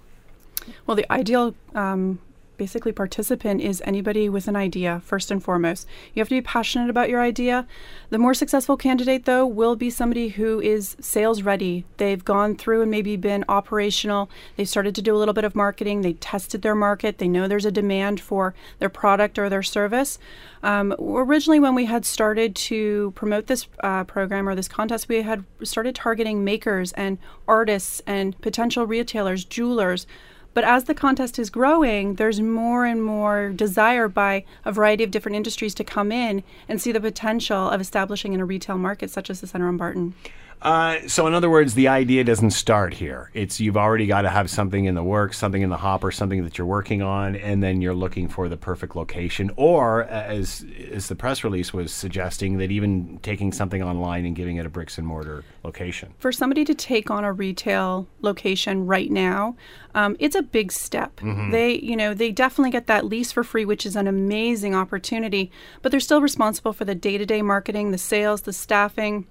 Well, 0.87 0.97
the 0.97 1.11
ideal 1.13 1.55
um, 1.75 2.21
basically 2.59 2.93
participant 2.93 3.63
is 3.63 3.81
anybody 3.87 4.29
with 4.29 4.49
an 4.49 4.57
idea 4.57 5.01
first 5.05 5.31
and 5.31 5.43
foremost. 5.43 5.87
You 6.13 6.21
have 6.21 6.29
to 6.29 6.35
be 6.35 6.43
passionate 6.43 6.91
about 6.91 7.09
your 7.09 7.23
idea. 7.23 7.67
The 8.11 8.19
more 8.19 8.35
successful 8.35 8.77
candidate 8.77 9.25
though 9.25 9.47
will 9.47 9.77
be 9.77 9.89
somebody 9.89 10.29
who 10.29 10.61
is 10.61 10.97
sales 11.01 11.43
ready. 11.43 11.87
They've 11.97 12.23
gone 12.23 12.57
through 12.57 12.83
and 12.83 12.91
maybe 12.91 13.17
been 13.17 13.45
operational. 13.49 14.29
They've 14.57 14.69
started 14.69 14.95
to 14.97 15.03
do 15.03 15.15
a 15.15 15.19
little 15.19 15.35
bit 15.35 15.45
of 15.45 15.55
marketing. 15.55 16.03
They 16.03 16.15
tested 16.15 16.63
their 16.63 16.75
market. 16.75 17.19
They 17.19 17.29
know 17.29 17.49
there's 17.49 17.65
a 17.65 17.71
demand 17.71 18.21
for 18.21 18.55
their 18.81 18.89
product 18.89 19.39
or 19.39 19.49
their 19.49 19.63
service. 19.63 20.19
Um, 20.63 20.95
originally 20.99 21.61
when 21.61 21.77
we 21.77 21.85
had 21.85 22.05
started 22.05 22.57
to 22.57 23.13
promote 23.13 23.47
this 23.47 23.69
uh, 23.85 24.05
program 24.05 24.49
or 24.49 24.57
this 24.57 24.69
contest 24.69 25.09
we 25.09 25.23
had 25.23 25.45
started 25.63 25.95
targeting 25.95 26.45
makers 26.45 26.93
and 26.93 27.19
artists 27.47 28.03
and 28.07 28.39
potential 28.41 28.85
retailers 28.85 29.45
jewelers 29.45 30.07
but 30.55 30.65
as 30.65 30.85
the 30.85 30.95
contest 30.95 31.39
is 31.39 31.51
growing, 31.51 32.15
there's 32.15 32.41
more 32.41 32.85
and 32.85 33.03
more 33.03 33.51
desire 33.51 34.09
by 34.09 34.45
a 34.65 34.73
variety 34.73 35.05
of 35.05 35.11
different 35.11 35.37
industries 35.37 35.75
to 35.75 35.85
come 35.85 36.11
in 36.11 36.43
and 36.69 36.81
see 36.81 36.93
the 36.93 37.01
potential 37.01 37.71
of 37.71 37.81
establishing 37.81 38.33
in 38.33 38.41
a 38.41 38.45
retail 38.45 38.79
market 38.79 39.11
such 39.11 39.31
as 39.31 39.41
the 39.41 39.47
Center 39.47 39.69
on 39.69 39.77
Barton. 39.77 40.15
Uh, 40.61 41.07
so, 41.07 41.27
in 41.27 41.35
other 41.35 41.49
words, 41.49 41.75
the 41.75 41.89
idea 41.89 42.25
doesn't 42.25 42.51
start 42.51 42.95
here. 42.95 43.31
It's 43.33 43.61
you've 43.61 43.77
already 43.77 44.07
got 44.07 44.23
to 44.23 44.29
have 44.29 44.51
something 44.51 44.87
in 44.87 44.95
the 44.95 45.05
works, 45.05 45.39
something 45.39 45.63
in 45.63 45.71
the 45.71 45.77
hopper, 45.77 46.11
something 46.11 46.43
that 46.45 46.59
you're 46.59 46.67
working 46.67 47.01
on, 47.01 47.37
and 47.37 47.63
then 47.63 47.81
you're 47.81 47.95
looking 47.95 48.29
for 48.29 48.49
the 48.49 48.57
perfect 48.57 48.97
location. 48.97 49.51
Or, 49.57 50.05
as 50.05 50.67
as 50.91 51.09
the 51.09 51.15
press 51.15 51.45
release 51.45 51.73
was 51.73 51.93
suggesting, 51.93 52.59
that 52.59 52.71
even 52.71 53.21
taking 53.23 53.53
something 53.53 53.83
online 53.83 54.25
and 54.25 54.35
giving 54.35 54.57
it 54.57 54.67
a 54.67 54.69
bricks 54.69 54.99
and 54.99 55.07
mortar 55.07 55.45
location. 55.63 56.15
For 56.19 56.33
somebody 56.33 56.65
to 56.65 56.75
take 56.75 57.11
on 57.11 57.25
a 57.25 57.33
retail 57.33 58.09
location 58.21 58.87
right 58.87 59.11
now, 59.11 59.57
um, 59.95 60.17
it's 60.19 60.35
a 60.35 60.43
big 60.43 60.73
step. 60.73 61.17
Mm-hmm. 61.17 61.51
They, 61.51 61.75
you 61.79 61.97
know, 61.97 62.15
they 62.15 62.33
definitely 62.33 62.71
get 62.71 62.89
that 62.89 63.05
lease 63.05 63.31
for 63.31 63.45
free, 63.45 63.65
which 63.65 63.87
is 63.87 63.95
an 63.95 64.09
amazing 64.09 64.75
opportunity. 64.75 65.53
But 65.83 65.93
they're 65.93 66.01
still 66.01 66.21
responsible 66.21 66.73
for 66.73 66.85
the 66.85 66.95
day-to-day 66.95 67.43
marketing, 67.43 67.93
the 67.93 67.99
sales, 67.99 68.43
the 68.43 68.53
staffing 68.53 69.27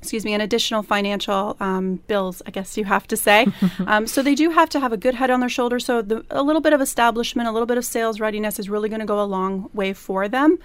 excuse 0.00 0.24
me, 0.24 0.32
and 0.32 0.42
additional 0.42 0.82
financial 0.82 1.56
um, 1.60 1.96
bills, 2.06 2.40
I 2.46 2.50
guess 2.50 2.76
you 2.78 2.84
have 2.84 3.06
to 3.08 3.16
say. 3.16 3.46
um, 3.86 4.06
so 4.06 4.22
they 4.22 4.34
do 4.34 4.50
have 4.50 4.70
to 4.70 4.80
have 4.80 4.92
a 4.92 4.96
good 4.96 5.14
head 5.14 5.30
on 5.30 5.40
their 5.40 5.48
shoulders. 5.48 5.84
So 5.84 6.00
the, 6.00 6.24
a 6.30 6.42
little 6.42 6.62
bit 6.62 6.72
of 6.72 6.80
establishment, 6.80 7.48
a 7.48 7.52
little 7.52 7.66
bit 7.66 7.76
of 7.76 7.84
sales 7.84 8.18
readiness 8.18 8.58
is 8.58 8.70
really 8.70 8.88
going 8.88 9.00
to 9.00 9.06
go 9.06 9.22
a 9.22 9.24
long 9.24 9.68
way 9.74 9.92
for 9.92 10.26
them. 10.26 10.58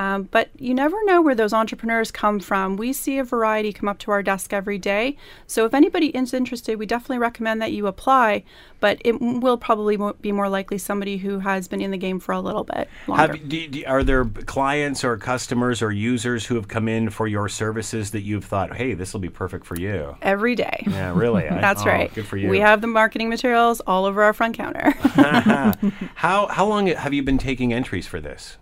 Um, 0.00 0.24
but 0.24 0.48
you 0.58 0.74
never 0.74 0.96
know 1.04 1.20
where 1.20 1.34
those 1.34 1.52
entrepreneurs 1.52 2.10
come 2.10 2.40
from. 2.40 2.76
We 2.76 2.92
see 2.92 3.18
a 3.18 3.24
variety 3.24 3.72
come 3.72 3.88
up 3.88 3.98
to 3.98 4.10
our 4.10 4.22
desk 4.22 4.52
every 4.52 4.78
day. 4.78 5.16
So 5.46 5.66
if 5.66 5.74
anybody 5.74 6.06
is 6.06 6.32
interested, 6.32 6.78
we 6.78 6.86
definitely 6.86 7.18
recommend 7.18 7.60
that 7.62 7.72
you 7.72 7.86
apply. 7.86 8.44
But 8.80 9.00
it 9.04 9.20
will 9.20 9.58
probably 9.58 9.98
be 10.20 10.32
more 10.32 10.48
likely 10.48 10.78
somebody 10.78 11.18
who 11.18 11.38
has 11.40 11.68
been 11.68 11.80
in 11.80 11.90
the 11.90 11.98
game 11.98 12.18
for 12.18 12.32
a 12.32 12.40
little 12.40 12.64
bit 12.64 12.88
longer. 13.06 13.36
Have, 13.36 13.48
do, 13.48 13.68
do, 13.68 13.84
are 13.86 14.02
there 14.02 14.24
clients 14.24 15.04
or 15.04 15.16
customers 15.16 15.82
or 15.82 15.92
users 15.92 16.46
who 16.46 16.54
have 16.54 16.68
come 16.68 16.88
in 16.88 17.10
for 17.10 17.26
your 17.26 17.48
services 17.48 18.10
that 18.12 18.22
you've 18.22 18.44
thought, 18.44 18.76
hey, 18.76 18.94
this 18.94 19.12
will 19.12 19.20
be 19.20 19.28
perfect 19.28 19.66
for 19.66 19.78
you? 19.78 20.16
Every 20.22 20.54
day. 20.54 20.84
Yeah, 20.86 21.16
really. 21.16 21.42
That's 21.48 21.82
oh, 21.82 21.86
right. 21.86 22.12
Good 22.14 22.26
for 22.26 22.36
you. 22.36 22.48
We 22.48 22.60
have 22.60 22.80
the 22.80 22.86
marketing 22.86 23.28
materials 23.28 23.80
all 23.86 24.04
over 24.04 24.22
our 24.22 24.32
front 24.32 24.56
counter. 24.56 24.90
how 26.14 26.46
how 26.46 26.66
long 26.66 26.86
have 26.86 27.12
you 27.12 27.22
been 27.22 27.38
taking 27.38 27.72
entries 27.72 28.06
for 28.06 28.20
this? 28.20 28.56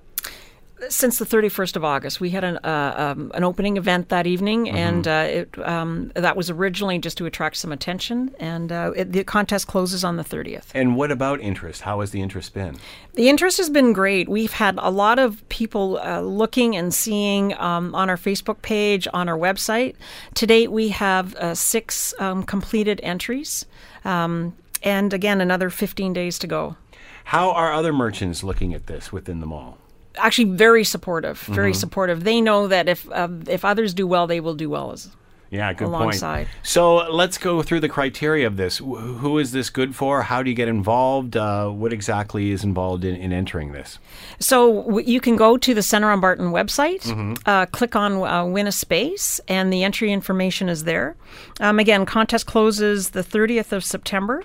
Since 0.89 1.19
the 1.19 1.25
31st 1.25 1.77
of 1.77 1.85
August. 1.85 2.21
We 2.21 2.31
had 2.31 2.45
an 2.45 2.59
uh, 2.59 2.95
um, 2.97 3.33
an 3.35 3.45
opening 3.45 3.77
event 3.77 4.09
that 4.09 4.27
evening, 4.27 4.67
mm-hmm. 4.67 4.77
and 4.77 5.09
uh, 5.09 5.27
it 5.29 5.59
um, 5.67 6.13
that 6.15 6.37
was 6.37 6.51
originally 6.51 6.99
just 6.99 7.19
to 7.19 7.27
attract 7.27 7.57
some 7.57 7.73
attention. 7.73 8.35
And 8.39 8.71
uh, 8.71 8.93
it, 8.95 9.13
the 9.13 9.25
contest 9.25 9.67
closes 9.67 10.05
on 10.05 10.17
the 10.17 10.25
30th. 10.25 10.67
And 10.75 10.97
what 10.97 11.11
about 11.11 11.41
interest? 11.41 11.83
How 11.83 12.01
has 12.01 12.11
the 12.11 12.23
interest 12.23 12.55
been? 12.55 12.77
The 13.15 13.29
interest 13.29 13.59
has 13.59 13.71
been 13.71 13.93
great. 13.93 14.29
We've 14.29 14.53
had 14.53 14.79
a 14.79 14.91
lot 14.91 15.19
of 15.19 15.47
people 15.49 15.99
uh, 15.99 16.21
looking 16.21 16.77
and 16.77 16.95
seeing 16.95 17.55
um, 17.59 17.95
on 17.95 18.09
our 18.09 18.17
Facebook 18.17 18.63
page, 18.63 19.09
on 19.13 19.29
our 19.29 19.39
website. 19.39 19.97
To 20.35 20.47
date, 20.47 20.71
we 20.71 20.91
have 20.91 21.35
uh, 21.37 21.55
six 21.55 22.15
um, 22.19 22.43
completed 22.43 23.01
entries, 23.03 23.67
um, 24.05 24.55
and 24.83 25.13
again, 25.13 25.41
another 25.41 25.71
15 25.71 26.13
days 26.13 26.39
to 26.39 26.47
go. 26.47 26.77
How 27.25 27.51
are 27.51 27.75
other 27.75 27.93
merchants 27.93 28.43
looking 28.43 28.73
at 28.73 28.87
this 28.87 29.13
within 29.13 29.41
the 29.41 29.47
mall? 29.47 29.77
Actually 30.19 30.51
very 30.57 30.85
supportive, 30.85 31.39
very 31.41 31.73
mm-hmm. 31.73 31.79
supportive. 31.79 32.25
They 32.25 32.41
know 32.41 32.67
that 32.69 32.89
if 32.89 33.11
uh, 33.11 33.29
if 33.49 33.65
others 33.65 33.95
do 33.95 34.07
well, 34.07 34.27
they 34.27 34.41
will 34.41 34.55
do 34.55 34.69
well 34.71 34.93
as 34.93 35.09
Yeah, 35.51 35.73
good 35.73 35.89
alongside. 35.89 36.47
point. 36.47 36.57
So 36.63 36.97
let's 37.11 37.39
go 37.39 37.63
through 37.63 37.81
the 37.81 37.89
criteria 37.89 38.47
of 38.47 38.57
this. 38.57 38.79
Wh- 38.79 39.17
Who 39.23 39.39
is 39.39 39.53
this 39.53 39.71
good 39.71 39.95
for? 39.97 40.23
How 40.23 40.43
do 40.43 40.51
you 40.51 40.57
get 40.57 40.69
involved? 40.69 41.37
Uh, 41.37 41.69
what 41.71 41.93
exactly 41.93 42.51
is 42.51 42.63
involved 42.65 43.03
in, 43.05 43.15
in 43.17 43.33
entering 43.33 43.73
this? 43.73 43.99
So 44.39 44.83
w- 44.83 45.07
you 45.09 45.21
can 45.21 45.37
go 45.37 45.57
to 45.57 45.73
the 45.75 45.83
Center 45.83 46.11
on 46.11 46.21
Barton 46.21 46.51
website, 46.53 47.03
Mm-hmm. 47.03 47.35
uh, 47.47 47.65
click 47.67 47.97
on 47.97 48.13
uh, 48.23 48.45
Win 48.45 48.67
a 48.67 48.73
Space, 48.73 49.41
and 49.49 49.73
the 49.73 49.83
entry 49.85 50.13
information 50.13 50.69
is 50.69 50.85
there. 50.85 51.17
Um, 51.61 51.79
again, 51.79 52.05
contest 52.05 52.45
closes 52.47 53.11
the 53.11 53.23
30th 53.25 53.73
of 53.73 53.83
September. 53.85 54.45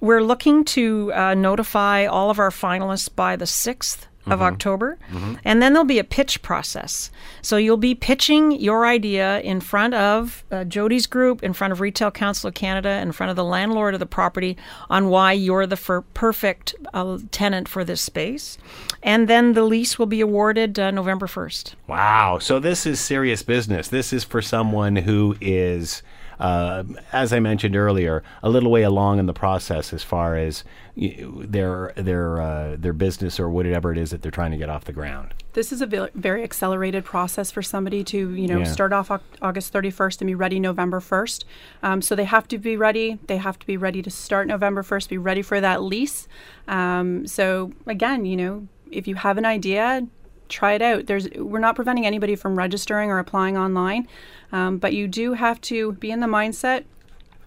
We're 0.00 0.22
looking 0.22 0.64
to 0.76 1.12
uh, 1.14 1.34
notify 1.34 2.04
all 2.06 2.28
of 2.30 2.38
our 2.38 2.50
finalists 2.50 3.08
by 3.14 3.36
the 3.36 3.46
6th 3.46 4.06
of 4.26 4.40
October, 4.42 4.98
and 5.44 5.62
then 5.62 5.72
there'll 5.72 5.84
be 5.84 5.98
a 5.98 6.04
pitch 6.04 6.40
process. 6.42 7.10
So 7.42 7.56
you'll 7.56 7.76
be 7.76 7.94
pitching 7.94 8.52
your 8.52 8.86
idea 8.86 9.40
in 9.40 9.60
front 9.60 9.94
of 9.94 10.44
uh, 10.50 10.64
Jody's 10.64 11.06
group, 11.06 11.42
in 11.42 11.52
front 11.52 11.72
of 11.72 11.80
Retail 11.80 12.10
Council 12.10 12.48
of 12.48 12.54
Canada, 12.54 12.90
in 13.00 13.12
front 13.12 13.30
of 13.30 13.36
the 13.36 13.44
landlord 13.44 13.94
of 13.94 14.00
the 14.00 14.06
property 14.06 14.56
on 14.88 15.08
why 15.08 15.32
you're 15.32 15.66
the 15.66 15.76
fir- 15.76 16.00
perfect 16.14 16.74
uh, 16.94 17.18
tenant 17.30 17.68
for 17.68 17.84
this 17.84 18.00
space. 18.00 18.56
And 19.02 19.28
then 19.28 19.52
the 19.52 19.62
lease 19.62 19.98
will 19.98 20.06
be 20.06 20.20
awarded 20.20 20.78
uh, 20.78 20.90
November 20.90 21.26
1st. 21.26 21.74
Wow. 21.86 22.38
So 22.38 22.58
this 22.58 22.86
is 22.86 23.00
serious 23.00 23.42
business. 23.42 23.88
This 23.88 24.12
is 24.12 24.24
for 24.24 24.40
someone 24.40 24.96
who 24.96 25.36
is, 25.40 26.02
uh, 26.40 26.84
as 27.12 27.32
I 27.32 27.40
mentioned 27.40 27.76
earlier, 27.76 28.22
a 28.42 28.50
little 28.50 28.70
way 28.70 28.82
along 28.82 29.18
in 29.18 29.26
the 29.26 29.32
process 29.32 29.92
as 29.92 30.02
far 30.02 30.36
as 30.36 30.64
their 30.96 31.92
their 31.96 32.40
uh, 32.40 32.76
their 32.78 32.92
business 32.92 33.40
or 33.40 33.48
whatever 33.50 33.92
it 33.92 33.98
is 33.98 34.10
that 34.10 34.22
they're 34.22 34.30
trying 34.30 34.50
to 34.52 34.56
get 34.56 34.68
off 34.68 34.84
the 34.84 34.92
ground. 34.92 35.34
This 35.54 35.72
is 35.72 35.80
a 35.80 35.86
very 36.14 36.42
accelerated 36.42 37.04
process 37.04 37.50
for 37.52 37.62
somebody 37.62 38.02
to, 38.04 38.30
you 38.34 38.48
know, 38.48 38.58
Yeah. 38.58 38.64
start 38.64 38.92
off 38.92 39.10
August 39.40 39.72
31st 39.72 40.20
and 40.20 40.26
be 40.26 40.34
ready 40.34 40.58
November 40.58 41.00
1st. 41.00 41.44
Um, 41.82 42.02
so 42.02 42.16
they 42.16 42.24
have 42.24 42.48
to 42.48 42.58
be 42.58 42.76
ready. 42.76 43.18
They 43.28 43.36
have 43.36 43.58
to 43.60 43.66
be 43.66 43.76
ready 43.76 44.02
to 44.02 44.10
start 44.10 44.48
November 44.48 44.82
1st, 44.82 45.08
be 45.10 45.18
ready 45.18 45.42
for 45.42 45.60
that 45.60 45.82
lease. 45.82 46.26
Um, 46.66 47.26
so 47.28 47.72
again, 47.86 48.24
you 48.24 48.36
know, 48.36 48.66
if 48.90 49.06
you 49.06 49.14
have 49.14 49.38
an 49.38 49.44
idea, 49.44 50.06
try 50.54 50.72
it 50.72 50.82
out. 50.82 51.06
There's 51.06 51.28
we're 51.36 51.58
not 51.58 51.76
preventing 51.76 52.06
anybody 52.06 52.36
from 52.36 52.56
registering 52.56 53.10
or 53.10 53.18
applying 53.18 53.58
online, 53.58 54.08
um, 54.52 54.78
but 54.78 54.94
you 54.94 55.08
do 55.08 55.34
have 55.34 55.60
to 55.62 55.92
be 55.92 56.10
in 56.10 56.20
the 56.20 56.26
mindset 56.26 56.84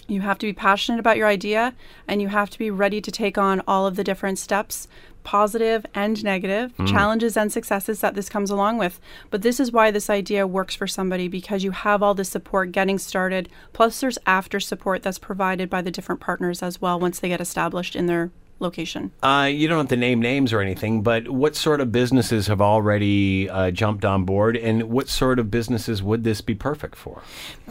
you 0.08 0.22
have 0.22 0.38
to 0.40 0.46
be 0.46 0.54
passionate 0.54 1.00
about 1.00 1.18
your 1.18 1.28
idea 1.28 1.74
and 2.08 2.22
you 2.22 2.30
have 2.30 2.50
to 2.50 2.58
be 2.58 2.72
ready 2.72 3.02
to 3.02 3.12
take 3.12 3.38
on 3.38 3.62
all 3.68 3.86
of 3.86 3.96
the 3.98 4.04
different 4.04 4.40
steps, 4.40 4.88
positive 5.24 5.86
and 5.94 6.24
negative, 6.24 6.74
challenges 6.86 7.36
and 7.36 7.52
successes 7.52 8.00
that 8.00 8.16
this 8.16 8.30
comes 8.30 8.50
along 8.50 8.78
with. 8.78 9.02
But 9.30 9.42
this 9.42 9.60
is 9.60 9.74
why 9.74 9.92
this 9.92 10.10
idea 10.10 10.48
works 10.48 10.76
for 10.76 10.88
somebody 10.88 11.28
because 11.28 11.66
you 11.66 11.72
have 11.72 12.02
all 12.02 12.14
the 12.14 12.24
support 12.24 12.72
getting 12.72 12.98
started. 12.98 13.50
Plus, 13.74 14.00
there's 14.00 14.18
after 14.26 14.62
support 14.62 15.04
that's 15.04 15.20
provided 15.20 15.70
by 15.70 15.82
the 15.82 15.92
different 15.92 16.22
partners 16.22 16.64
as 16.64 16.82
well 16.82 16.98
once 17.00 17.20
they 17.20 17.28
get 17.28 17.42
established 17.42 17.96
in 17.96 18.06
their 18.06 18.32
location. 18.60 19.12
Uh, 19.24 19.50
you 19.52 19.68
don't 19.68 19.78
have 19.78 19.88
to 19.90 19.98
name 19.98 20.22
names 20.22 20.54
or 20.54 20.62
anything, 20.62 21.02
but 21.02 21.30
what 21.30 21.56
sort 21.56 21.82
of 21.82 21.92
businesses 21.92 22.48
have 22.48 22.62
already 22.62 23.50
uh, 23.50 23.72
jumped 23.72 24.06
on 24.06 24.26
board, 24.26 24.58
and 24.58 24.84
what 24.84 25.08
sort 25.10 25.40
of 25.40 25.50
businesses 25.52 26.02
would 26.04 26.24
this 26.24 26.42
be 26.42 26.56
perfect 26.56 26.96
for? 26.96 27.22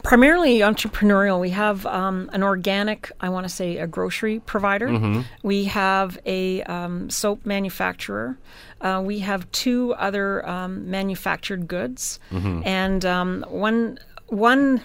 primarily 0.03 0.59
entrepreneurial. 0.59 1.39
We 1.39 1.49
have 1.49 1.85
um, 1.85 2.29
an 2.31 2.43
organic, 2.43 3.11
I 3.19 3.29
want 3.29 3.45
to 3.45 3.49
say, 3.49 3.77
a 3.77 3.87
grocery 3.87 4.39
provider. 4.39 5.23
We 5.43 5.65
have 5.65 6.19
a 6.25 6.61
um, 6.63 7.09
soap 7.09 7.45
manufacturer. 7.45 8.37
Uh, 8.79 9.01
we 9.03 9.19
have 9.19 9.51
two 9.51 9.93
other 9.95 10.47
um, 10.47 10.89
manufactured 10.89 11.67
goods, 11.67 12.19
and 12.31 13.03
um, 13.05 13.43
one 13.49 13.99
one. 14.27 14.81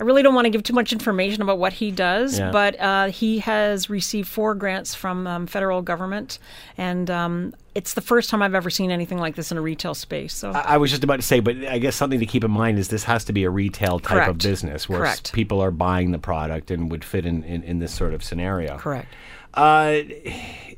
I 0.00 0.02
really 0.04 0.22
don't 0.22 0.34
want 0.34 0.46
to 0.46 0.50
give 0.50 0.62
too 0.62 0.72
much 0.72 0.92
information 0.92 1.42
about 1.42 1.58
what 1.58 1.74
he 1.74 1.90
does, 1.90 2.38
Yeah. 2.38 2.50
but 2.50 2.80
uh, 2.80 3.08
he 3.08 3.38
has 3.40 3.90
received 3.90 4.28
four 4.28 4.54
grants 4.54 4.94
from 4.94 5.26
um, 5.26 5.46
federal 5.46 5.82
government, 5.82 6.38
and 6.78 7.10
um, 7.10 7.54
it's 7.74 7.92
the 7.92 8.00
first 8.00 8.30
time 8.30 8.40
I've 8.40 8.54
ever 8.54 8.70
seen 8.70 8.90
anything 8.90 9.18
like 9.18 9.36
this 9.36 9.52
in 9.52 9.58
a 9.58 9.60
retail 9.60 9.92
space. 9.94 10.32
So 10.32 10.52
I 10.52 10.60
I 10.74 10.76
was 10.78 10.90
just 10.90 11.04
about 11.04 11.16
to 11.16 11.22
say, 11.22 11.40
but 11.40 11.54
I 11.66 11.78
guess 11.78 11.96
something 11.96 12.18
to 12.18 12.26
keep 12.26 12.44
in 12.44 12.50
mind 12.50 12.78
is 12.78 12.88
this 12.88 13.04
has 13.04 13.24
to 13.26 13.34
be 13.34 13.44
a 13.44 13.50
retail 13.50 13.98
type 13.98 14.26
of 14.28 14.38
business 14.38 14.88
where 14.88 15.00
Correct. 15.00 15.32
people 15.34 15.60
are 15.60 15.70
buying 15.70 16.12
the 16.12 16.18
product 16.18 16.70
and 16.70 16.90
would 16.90 17.04
fit 17.04 17.26
in, 17.26 17.44
in, 17.44 17.62
in 17.62 17.78
this 17.78 17.92
sort 17.92 18.14
of 18.14 18.24
scenario. 18.24 18.78
correct. 18.78 19.08
Uh, 19.52 19.98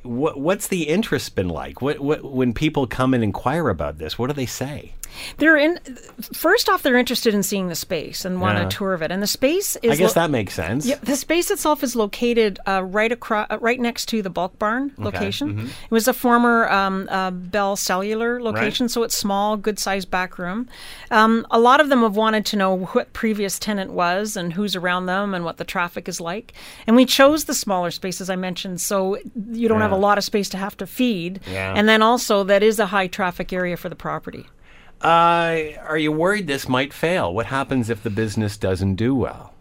what, 0.02 0.40
what's 0.40 0.68
the 0.68 0.88
interest 0.88 1.34
been 1.34 1.48
like? 1.48 1.80
What, 1.82 2.00
what 2.00 2.24
when 2.24 2.52
people 2.54 2.86
come 2.86 3.14
and 3.14 3.22
inquire 3.22 3.68
about 3.68 3.98
this, 3.98 4.18
what 4.18 4.28
do 4.28 4.32
they 4.32 4.46
say? 4.46 4.94
They're 5.38 5.56
in. 5.56 5.78
First 6.32 6.68
off, 6.68 6.82
they're 6.82 6.96
interested 6.96 7.34
in 7.34 7.42
seeing 7.42 7.68
the 7.68 7.74
space 7.74 8.24
and 8.24 8.40
want 8.40 8.58
Yeah. 8.58 8.66
a 8.66 8.70
tour 8.70 8.94
of 8.94 9.02
it. 9.02 9.10
And 9.10 9.22
the 9.22 9.26
space 9.26 9.76
is. 9.82 9.92
I 9.92 9.96
guess 9.96 10.16
lo- 10.16 10.22
that 10.22 10.30
makes 10.30 10.54
sense. 10.54 10.86
Yeah, 10.86 10.96
the 11.02 11.16
space 11.16 11.50
itself 11.50 11.82
is 11.82 11.94
located 11.96 12.58
uh, 12.66 12.82
right 12.82 13.10
across, 13.12 13.46
uh, 13.50 13.58
right 13.60 13.80
next 13.80 14.06
to 14.06 14.22
the 14.22 14.30
bulk 14.30 14.58
barn 14.58 14.92
location. 14.98 15.54
mm-hmm. 15.54 15.66
It 15.66 15.90
was 15.90 16.08
a 16.08 16.12
former 16.12 16.68
um, 16.70 17.08
uh, 17.10 17.30
Bell 17.30 17.76
Cellular 17.76 18.42
location, 18.42 18.88
so 18.88 19.02
it's 19.02 19.16
small, 19.16 19.56
good-sized 19.56 20.10
back 20.10 20.38
room. 20.38 20.68
Um, 21.10 21.46
a 21.50 21.58
lot 21.58 21.80
of 21.80 21.88
them 21.88 22.02
have 22.02 22.16
wanted 22.16 22.46
to 22.46 22.56
know 22.56 22.78
what 22.78 23.12
previous 23.12 23.58
tenant 23.58 23.92
was 23.92 24.36
and 24.36 24.52
who's 24.52 24.76
around 24.76 25.06
them 25.06 25.34
and 25.34 25.44
what 25.44 25.56
the 25.56 25.64
traffic 25.64 26.08
is 26.08 26.20
like. 26.20 26.52
And 26.86 26.96
we 26.96 27.04
chose 27.06 27.44
the 27.44 27.54
smaller 27.54 27.90
space, 27.90 28.20
as 28.20 28.30
I 28.30 28.36
mentioned, 28.36 28.80
so 28.80 29.18
you 29.50 29.68
don't 29.68 29.80
have 29.80 29.92
a 29.92 29.96
lot 29.96 30.18
of 30.18 30.24
space 30.24 30.48
to 30.50 30.56
have 30.56 30.76
to 30.78 30.86
feed. 30.86 31.40
Yeah. 31.50 31.74
And 31.76 31.88
then 31.88 32.02
also 32.02 32.44
that 32.44 32.62
is 32.62 32.78
a 32.78 32.86
high 32.86 33.06
traffic 33.06 33.52
area 33.52 33.76
for 33.76 33.88
the 33.88 33.96
property. 33.96 34.46
Uh, 35.02 35.72
are 35.84 35.98
you 35.98 36.12
worried 36.12 36.46
this 36.46 36.68
might 36.68 36.92
fail? 36.92 37.34
What 37.34 37.46
happens 37.46 37.90
if 37.90 38.02
the 38.02 38.10
business 38.10 38.56
doesn't 38.56 38.94
do 38.94 39.14
well? 39.14 39.52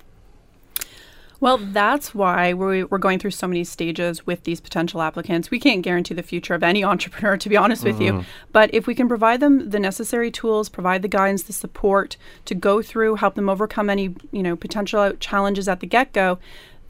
Well, 1.40 1.58
that's 1.58 2.14
why 2.14 2.54
we're, 2.54 2.86
we're 2.86 3.00
going 3.00 3.18
through 3.18 3.32
so 3.32 3.48
many 3.48 3.64
stages 3.64 4.28
with 4.28 4.44
these 4.44 4.62
potential 4.62 5.02
applicants. 5.02 5.50
We 5.50 5.60
can't 5.60 5.82
guarantee 5.82 6.14
the 6.14 6.22
future 6.22 6.54
of 6.54 6.62
any 6.62 6.84
entrepreneur, 6.94 7.36
to 7.36 7.50
be 7.50 7.58
honest 7.58 7.84
with 7.84 8.00
you. 8.00 8.24
But 8.52 8.72
if 8.72 8.86
we 8.86 8.94
can 8.94 9.08
provide 9.08 9.40
them 9.40 9.72
the 9.72 9.80
necessary 9.80 10.30
tools, 10.30 10.70
provide 10.70 11.02
the 11.02 11.08
guidance, 11.08 11.42
the 11.42 11.54
support 11.54 12.16
to 12.46 12.54
go 12.54 12.84
through, 12.84 13.16
help 13.16 13.34
them 13.34 13.50
overcome 13.50 13.90
any 13.90 14.14
you 14.32 14.44
know 14.44 14.56
potential 14.56 15.14
challenges 15.20 15.68
at 15.68 15.80
the 15.80 15.88
get 15.88 16.14
go, 16.14 16.38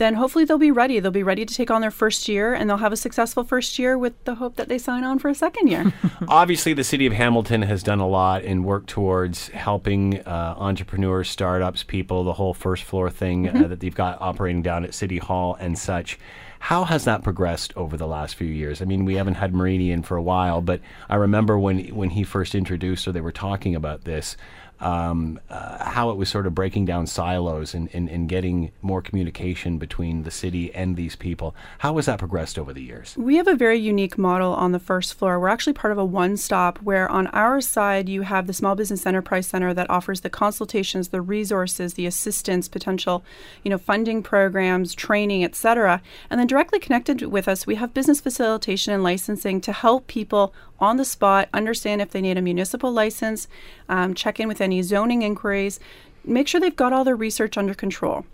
then 0.02 0.16
hopefully 0.16 0.46
they'll 0.46 0.58
be 0.58 0.72
ready. 0.72 1.00
They'll 1.00 1.12
be 1.12 1.22
ready 1.22 1.46
to 1.46 1.54
take 1.54 1.70
on 1.70 1.82
their 1.82 1.92
first 1.92 2.28
year, 2.28 2.56
and 2.56 2.68
they'll 2.68 2.78
have 2.78 2.92
a 2.92 2.98
successful 2.98 3.44
first 3.44 3.78
year 3.78 3.98
with 4.00 4.14
the 4.24 4.36
hope 4.36 4.56
that 4.56 4.68
they 4.68 4.80
sign 4.80 5.04
on 5.04 5.20
for 5.20 5.30
a 5.30 5.36
second 5.36 5.68
year. 5.68 5.94
Obviously, 6.28 6.74
the 6.74 6.84
city 6.84 7.06
of 7.06 7.14
Hamilton 7.14 7.62
has 7.62 7.84
done 7.84 8.00
a 8.00 8.08
lot 8.08 8.44
and 8.44 8.66
worked 8.66 8.90
towards 8.90 9.50
helping 9.50 10.20
uh, 10.22 10.56
entrepreneurs, 10.58 11.30
startups, 11.30 11.84
people, 11.84 12.24
the 12.24 12.34
whole 12.34 12.56
first 12.56 12.84
floor 12.84 13.12
thing 13.12 13.48
uh, 13.48 13.68
that 13.68 13.80
they've 13.80 13.94
got 13.94 14.20
operating 14.20 14.64
down 14.64 14.84
at 14.84 14.96
City 14.96 15.20
Hall 15.20 15.56
and 15.60 15.78
such. 15.78 16.18
How 16.58 16.84
has 16.84 17.06
that 17.06 17.24
progressed 17.24 17.72
over 17.76 17.96
the 17.96 18.08
last 18.08 18.36
few 18.36 18.48
years? 18.48 18.82
I 18.82 18.86
mean, 18.86 19.06
we 19.06 19.16
haven't 19.16 19.36
had 19.36 19.54
Marini 19.54 19.92
in 19.92 20.04
for 20.04 20.16
a 20.18 20.22
while, 20.22 20.62
but 20.62 20.80
I 21.10 21.16
remember 21.16 21.58
when 21.58 21.88
when 21.96 22.12
he 22.12 22.24
first 22.24 22.54
introduced 22.54 23.08
or 23.08 23.12
they 23.12 23.22
were 23.22 23.32
talking 23.32 23.76
about 23.76 24.04
this, 24.04 24.38
um, 24.82 25.40
uh, 25.50 25.90
how 25.90 26.10
it 26.10 26.18
was 26.18 26.28
sort 26.28 26.48
of 26.48 26.56
breaking 26.56 26.86
down 26.86 27.06
silos 27.08 27.74
and, 27.74 27.90
and, 27.94 28.10
and 28.10 28.28
getting 28.28 28.72
more 28.82 29.02
communication 29.02 29.78
between 29.78 30.24
the 30.24 30.32
city 30.32 30.74
and 30.74 30.96
these 30.96 31.16
people. 31.16 31.56
How 31.80 31.96
has 31.96 32.08
that 32.08 32.20
progressed 32.20 32.58
over 32.58 32.74
the 32.74 32.82
years? 32.82 33.16
We 33.16 33.36
have 33.38 33.48
a 33.48 33.56
very 33.56 33.78
unique 33.78 34.18
model 34.18 34.54
on 34.54 34.72
the 34.72 34.80
first 34.80 35.14
floor. 35.14 35.40
We're 35.40 35.50
actually 35.50 35.74
part 35.74 35.92
of 35.92 35.98
a 35.98 36.06
one 36.06 36.36
stop 36.36 36.80
where 36.80 37.08
on 37.10 37.28
our 37.28 37.62
side 37.62 38.10
you 38.10 38.24
have 38.24 38.48
the 38.48 38.54
Small 38.54 38.76
Business 38.76 39.06
Enterprise 39.06 39.48
Center 39.48 39.74
that 39.74 39.90
offers 39.90 40.22
the 40.22 40.30
consultations, 40.30 41.10
the 41.10 41.22
resources, 41.22 41.94
the 41.94 42.08
assistance, 42.08 42.68
potential, 42.68 43.24
you 43.64 43.70
know, 43.70 43.78
funding 43.78 44.24
programs, 44.24 44.96
training, 44.96 45.44
etc. 45.44 46.02
And 46.30 46.40
then 46.40 46.48
directly 46.48 46.80
connected 46.80 47.22
with 47.24 47.48
us, 47.48 47.68
we 47.68 47.76
have 47.76 47.94
business 47.94 48.20
facilitation 48.20 48.94
and 48.94 49.04
licensing 49.04 49.62
to 49.62 49.72
help 49.72 50.08
people 50.08 50.54
on 50.82 50.98
the 50.98 51.06
spot 51.06 51.48
understand 51.54 52.02
if 52.02 52.10
they 52.10 52.22
need 52.22 52.38
a 52.38 52.42
municipal 52.42 52.92
license, 52.92 53.48
um, 53.88 54.16
check 54.16 54.40
in 54.40 54.48
with 54.48 54.60
any 54.60 54.71
zoning 54.84 55.22
inquiries, 55.22 55.80
make 56.24 56.48
sure 56.48 56.62
they've 56.62 56.76
got 56.76 56.94
all 56.94 57.04
their 57.04 57.16
research 57.16 57.58
under 57.58 57.74
control. 57.74 58.26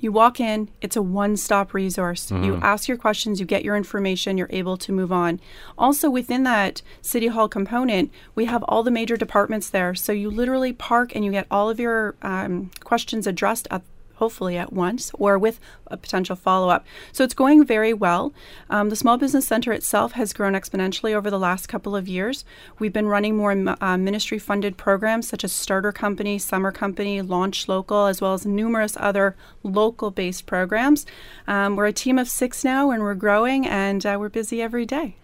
You 0.00 0.12
walk 0.12 0.40
in, 0.40 0.70
it's 0.80 0.96
a 0.96 1.02
one 1.02 1.36
stop 1.36 1.74
resource. 1.74 2.30
You 2.30 2.56
ask 2.62 2.88
your 2.88 2.96
questions, 2.96 3.38
you 3.38 3.44
get 3.44 3.64
your 3.64 3.76
information, 3.76 4.38
you're 4.38 4.48
able 4.50 4.78
to 4.78 4.92
move 4.92 5.12
on. 5.12 5.40
Also, 5.76 6.08
within 6.08 6.42
that 6.44 6.80
City 7.02 7.26
Hall 7.26 7.48
component, 7.48 8.10
we 8.34 8.46
have 8.46 8.62
all 8.66 8.82
the 8.82 8.90
major 8.90 9.18
departments 9.18 9.68
there. 9.68 9.94
So 9.94 10.12
you 10.12 10.30
literally 10.30 10.72
park 10.72 11.14
and 11.14 11.22
you 11.22 11.30
get 11.30 11.46
all 11.50 11.68
of 11.68 11.78
your 11.78 12.14
um, 12.22 12.70
questions 12.82 13.26
addressed 13.26 13.68
at 13.70 13.82
hopefully 14.20 14.56
at 14.56 14.72
once 14.72 15.10
or 15.14 15.38
with 15.38 15.58
a 15.86 15.96
potential 15.96 16.36
follow 16.36 16.68
up. 16.68 16.86
So 17.10 17.24
it's 17.24 17.34
going 17.34 17.64
very 17.64 17.92
well. 17.92 18.32
Um, 18.68 18.90
the 18.90 18.96
Small 18.96 19.16
Business 19.16 19.46
Center 19.46 19.72
itself 19.72 20.12
has 20.12 20.32
grown 20.32 20.52
exponentially 20.52 21.14
over 21.14 21.30
the 21.30 21.38
last 21.38 21.68
couple 21.68 21.96
of 21.96 22.06
years. 22.06 22.44
We've 22.78 22.92
been 22.92 23.08
running 23.08 23.36
more 23.36 23.52
uh, 23.80 23.96
ministry 23.96 24.38
funded 24.38 24.76
programs 24.76 25.26
such 25.26 25.42
as 25.42 25.52
Starter 25.52 25.90
Company, 25.90 26.38
Summer 26.38 26.70
Company, 26.70 27.22
Launch 27.22 27.66
Local, 27.66 28.06
as 28.06 28.20
well 28.20 28.34
as 28.34 28.46
numerous 28.46 28.96
other 29.00 29.34
local 29.62 30.10
based 30.10 30.46
programs. 30.46 31.06
Um, 31.48 31.74
we're 31.76 31.86
a 31.86 31.92
team 31.92 32.18
of 32.18 32.28
six 32.28 32.62
now 32.62 32.90
and 32.90 33.02
we're 33.02 33.14
growing 33.14 33.66
and 33.66 34.04
uh, 34.04 34.16
we're 34.20 34.28
busy 34.28 34.62
every 34.62 34.86
day. 34.86 35.16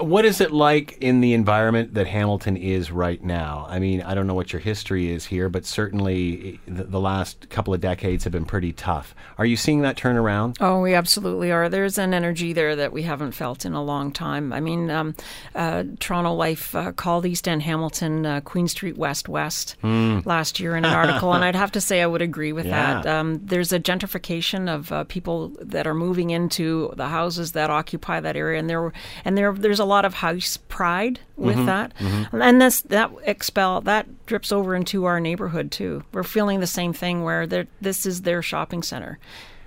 What 0.00 0.24
is 0.24 0.40
it 0.40 0.52
like 0.52 0.96
in 1.02 1.20
the 1.20 1.34
environment 1.34 1.92
that 1.94 2.06
Hamilton 2.06 2.56
is 2.56 2.90
right 2.90 3.22
now? 3.22 3.66
I 3.68 3.78
mean, 3.78 4.00
I 4.00 4.14
don't 4.14 4.26
know 4.26 4.34
what 4.34 4.50
your 4.52 4.60
history 4.60 5.12
is 5.12 5.26
here, 5.26 5.50
but 5.50 5.66
certainly 5.66 6.58
the, 6.66 6.84
the 6.84 6.98
last 6.98 7.50
couple 7.50 7.74
of 7.74 7.80
decades 7.82 8.24
have 8.24 8.32
been 8.32 8.46
pretty 8.46 8.72
tough. 8.72 9.14
Are 9.36 9.44
you 9.44 9.56
seeing 9.56 9.82
that 9.82 9.98
turn 9.98 10.16
around? 10.16 10.56
Oh, 10.60 10.80
we 10.80 10.94
absolutely 10.94 11.52
are. 11.52 11.68
There's 11.68 11.98
an 11.98 12.14
energy 12.14 12.54
there 12.54 12.74
that 12.76 12.90
we 12.92 13.02
haven't 13.02 13.32
felt 13.32 13.66
in 13.66 13.74
a 13.74 13.82
long 13.84 14.12
time. 14.12 14.50
I 14.52 14.60
mean, 14.60 14.90
um, 14.90 15.14
uh, 15.54 15.84
Toronto 16.00 16.32
Life 16.32 16.74
uh, 16.74 16.92
called 16.92 17.26
East 17.26 17.46
End 17.46 17.62
Hamilton 17.62 18.24
uh, 18.24 18.40
Queen 18.40 18.68
Street 18.68 18.96
West 18.96 19.28
West 19.28 19.76
last 19.82 20.58
year 20.58 20.74
in 20.74 20.86
an 20.86 20.94
article, 20.94 21.34
and 21.34 21.44
I'd 21.44 21.54
have 21.54 21.72
to 21.72 21.80
say 21.82 22.00
I 22.00 22.06
would 22.06 22.22
agree 22.22 22.52
with 22.52 22.64
Yeah. 22.66 23.02
that. 23.02 23.06
Um, 23.06 23.40
there's 23.44 23.72
a 23.74 23.78
gentrification 23.80 24.72
of 24.74 24.90
uh, 24.90 25.04
people 25.04 25.48
that 25.60 25.86
are 25.86 25.94
moving 25.94 26.30
into 26.30 26.92
the 26.96 27.08
houses 27.08 27.52
that 27.52 27.68
occupy 27.68 28.20
that 28.20 28.36
area, 28.36 28.58
and 28.58 28.70
there 28.70 28.90
and 29.24 29.36
there 29.36 29.52
there's 29.52 29.80
a 29.82 29.84
lot 29.84 30.04
of 30.04 30.14
house 30.14 30.56
pride 30.56 31.20
with 31.36 31.56
mm-hmm. 31.56 31.66
that, 31.66 31.94
mm-hmm. 31.98 32.40
and 32.40 32.62
this 32.62 32.80
that 32.82 33.10
expel 33.24 33.80
that 33.82 34.26
drips 34.26 34.52
over 34.52 34.74
into 34.74 35.04
our 35.04 35.20
neighborhood 35.20 35.70
too. 35.70 36.04
We're 36.12 36.22
feeling 36.22 36.60
the 36.60 36.66
same 36.66 36.92
thing 36.92 37.24
where 37.24 37.46
this 37.46 38.06
is 38.06 38.22
their 38.22 38.40
shopping 38.40 38.82
center. 38.82 39.18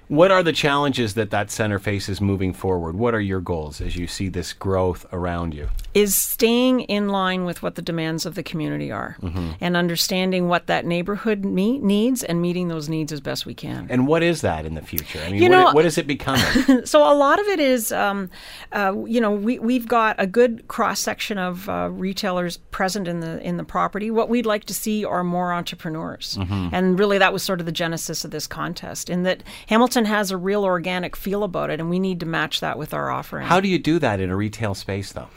What 0.08 0.30
are 0.32 0.44
the 0.44 0.54
challenges 0.54 1.16
that 1.16 1.32
that 1.32 1.50
center 1.50 1.80
faces 1.80 2.22
moving 2.22 2.54
forward? 2.54 2.96
What 2.96 3.16
are 3.16 3.20
your 3.22 3.42
goals 3.42 3.82
as 3.82 3.96
you 3.96 4.06
see 4.08 4.30
this 4.30 4.54
growth 4.54 5.06
around 5.12 5.54
you? 5.54 5.70
is 5.96 6.14
staying 6.14 6.82
in 6.82 7.08
line 7.08 7.46
with 7.46 7.64
what 7.64 7.76
the 7.76 7.82
demands 7.82 8.26
of 8.26 8.36
the 8.36 8.44
community 8.44 8.92
are 8.92 9.16
Mm-hmm. 9.22 9.52
and 9.62 9.78
understanding 9.78 10.50
what 10.50 10.68
that 10.68 10.86
neighborhood 10.86 11.46
me- 11.46 11.80
needs 11.80 12.22
and 12.22 12.42
meeting 12.42 12.68
those 12.68 12.90
needs 12.90 13.14
as 13.14 13.22
best 13.22 13.46
we 13.46 13.54
can. 13.54 13.88
And 13.90 14.06
what 14.06 14.22
is 14.22 14.42
that 14.42 14.66
in 14.66 14.74
the 14.76 14.82
future? 14.82 15.20
I 15.26 15.32
mean, 15.32 15.42
You 15.42 15.50
what, 15.50 15.56
know- 15.58 15.72
what 15.72 15.86
is 15.86 15.98
it 15.98 16.06
becoming? 16.06 16.44
so 16.86 17.00
a 17.10 17.16
lot 17.16 17.40
of 17.40 17.46
it 17.48 17.62
is, 17.62 17.94
um, 17.94 18.30
uh, 18.74 18.94
you 19.08 19.22
know, 19.22 19.32
we, 19.32 19.58
we've 19.60 19.88
got 19.88 20.18
a 20.20 20.28
good 20.28 20.68
cross 20.68 21.00
section 21.00 21.38
of 21.38 21.70
uh, 21.70 21.88
retailers 21.90 22.58
present 22.72 23.08
in 23.08 23.22
the 23.22 23.40
in 23.42 23.56
the 23.56 23.64
property. 23.64 24.12
What 24.12 24.28
we'd 24.28 24.46
like 24.46 24.66
to 24.66 24.74
see 24.74 25.06
are 25.06 25.24
more 25.24 25.54
entrepreneurs, 25.54 26.36
Mm-hmm. 26.38 26.76
and 26.76 27.00
really 27.00 27.18
that 27.20 27.32
was 27.32 27.42
sort 27.42 27.62
of 27.62 27.66
the 27.66 27.72
genesis 27.72 28.26
of 28.26 28.32
this 28.32 28.48
contest. 28.48 29.10
In 29.10 29.24
that 29.24 29.44
Hamilton 29.68 29.95
has 30.04 30.32
a 30.32 30.36
real 30.38 30.66
organic 30.66 31.16
feel 31.16 31.44
about 31.46 31.70
it, 31.70 31.80
and 31.80 31.90
we 31.90 32.00
need 32.00 32.20
to 32.20 32.26
match 32.26 32.60
that 32.60 32.78
with 32.78 32.94
our 32.94 33.10
offering. 33.10 33.48
How 33.48 33.62
do 33.62 33.70
you 33.70 33.80
do 33.80 33.98
that 34.00 34.20
in 34.20 34.30
a 34.30 34.36
retail 34.36 34.76
space, 34.76 35.14
though? 35.14 35.30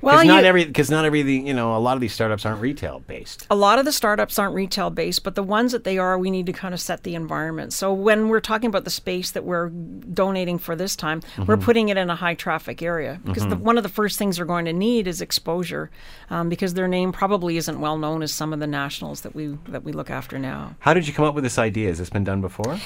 Well, 0.00 0.18
Because 0.18 0.28
not 0.28 0.42
you- 0.44 0.48
every 0.48 0.64
because 0.66 0.90
not 0.90 1.04
everything 1.04 1.44
you 1.48 1.54
know 1.54 1.76
a 1.76 1.78
lot 1.78 1.96
of 1.96 2.00
these 2.00 2.12
startups 2.12 2.46
aren't 2.46 2.60
retail 2.60 3.00
based. 3.00 3.48
a 3.50 3.56
lot 3.56 3.80
of 3.80 3.84
the 3.84 3.90
startups 3.92 4.38
aren't 4.38 4.54
retail 4.54 4.90
based, 4.90 5.24
but 5.24 5.34
the 5.34 5.42
ones 5.42 5.72
that 5.72 5.82
they 5.82 5.98
are, 5.98 6.16
we 6.16 6.30
need 6.30 6.46
to 6.46 6.52
kind 6.52 6.72
of 6.74 6.80
set 6.80 7.02
the 7.02 7.16
environment. 7.16 7.72
So 7.72 7.92
when 7.92 8.28
we're 8.28 8.40
talking 8.40 8.68
about 8.68 8.84
the 8.84 8.90
space 8.90 9.32
that 9.32 9.42
we're 9.44 9.70
donating 9.70 10.58
for 10.58 10.76
this 10.76 10.94
time, 10.94 11.22
we're 11.46 11.56
putting 11.56 11.88
it 11.88 11.96
in 11.96 12.10
a 12.10 12.14
high 12.16 12.34
traffic 12.34 12.82
area 12.82 13.20
because 13.24 13.46
the, 13.48 13.56
one 13.56 13.76
of 13.78 13.82
the 13.82 13.88
first 13.88 14.18
things 14.18 14.36
they're 14.36 14.44
going 14.46 14.66
to 14.66 14.72
need 14.72 15.08
is 15.08 15.20
exposure, 15.22 15.90
um, 16.30 16.48
because 16.50 16.74
their 16.74 16.86
name 16.88 17.10
probably 17.10 17.56
isn't 17.56 17.80
well 17.80 17.96
known 17.96 18.22
as 18.22 18.30
some 18.32 18.52
of 18.52 18.60
the 18.60 18.66
nationals 18.66 19.22
that 19.22 19.34
we 19.34 19.56
that 19.68 19.82
we 19.82 19.92
look 19.92 20.10
after 20.10 20.38
now. 20.38 20.74
How 20.80 20.92
did 20.92 21.06
you 21.08 21.14
come 21.14 21.24
up 21.24 21.34
with 21.34 21.44
this 21.44 21.58
idea? 21.58 21.88
Has 21.88 21.98
this 21.98 22.10
been 22.10 22.24
done 22.24 22.40
before? 22.40 22.78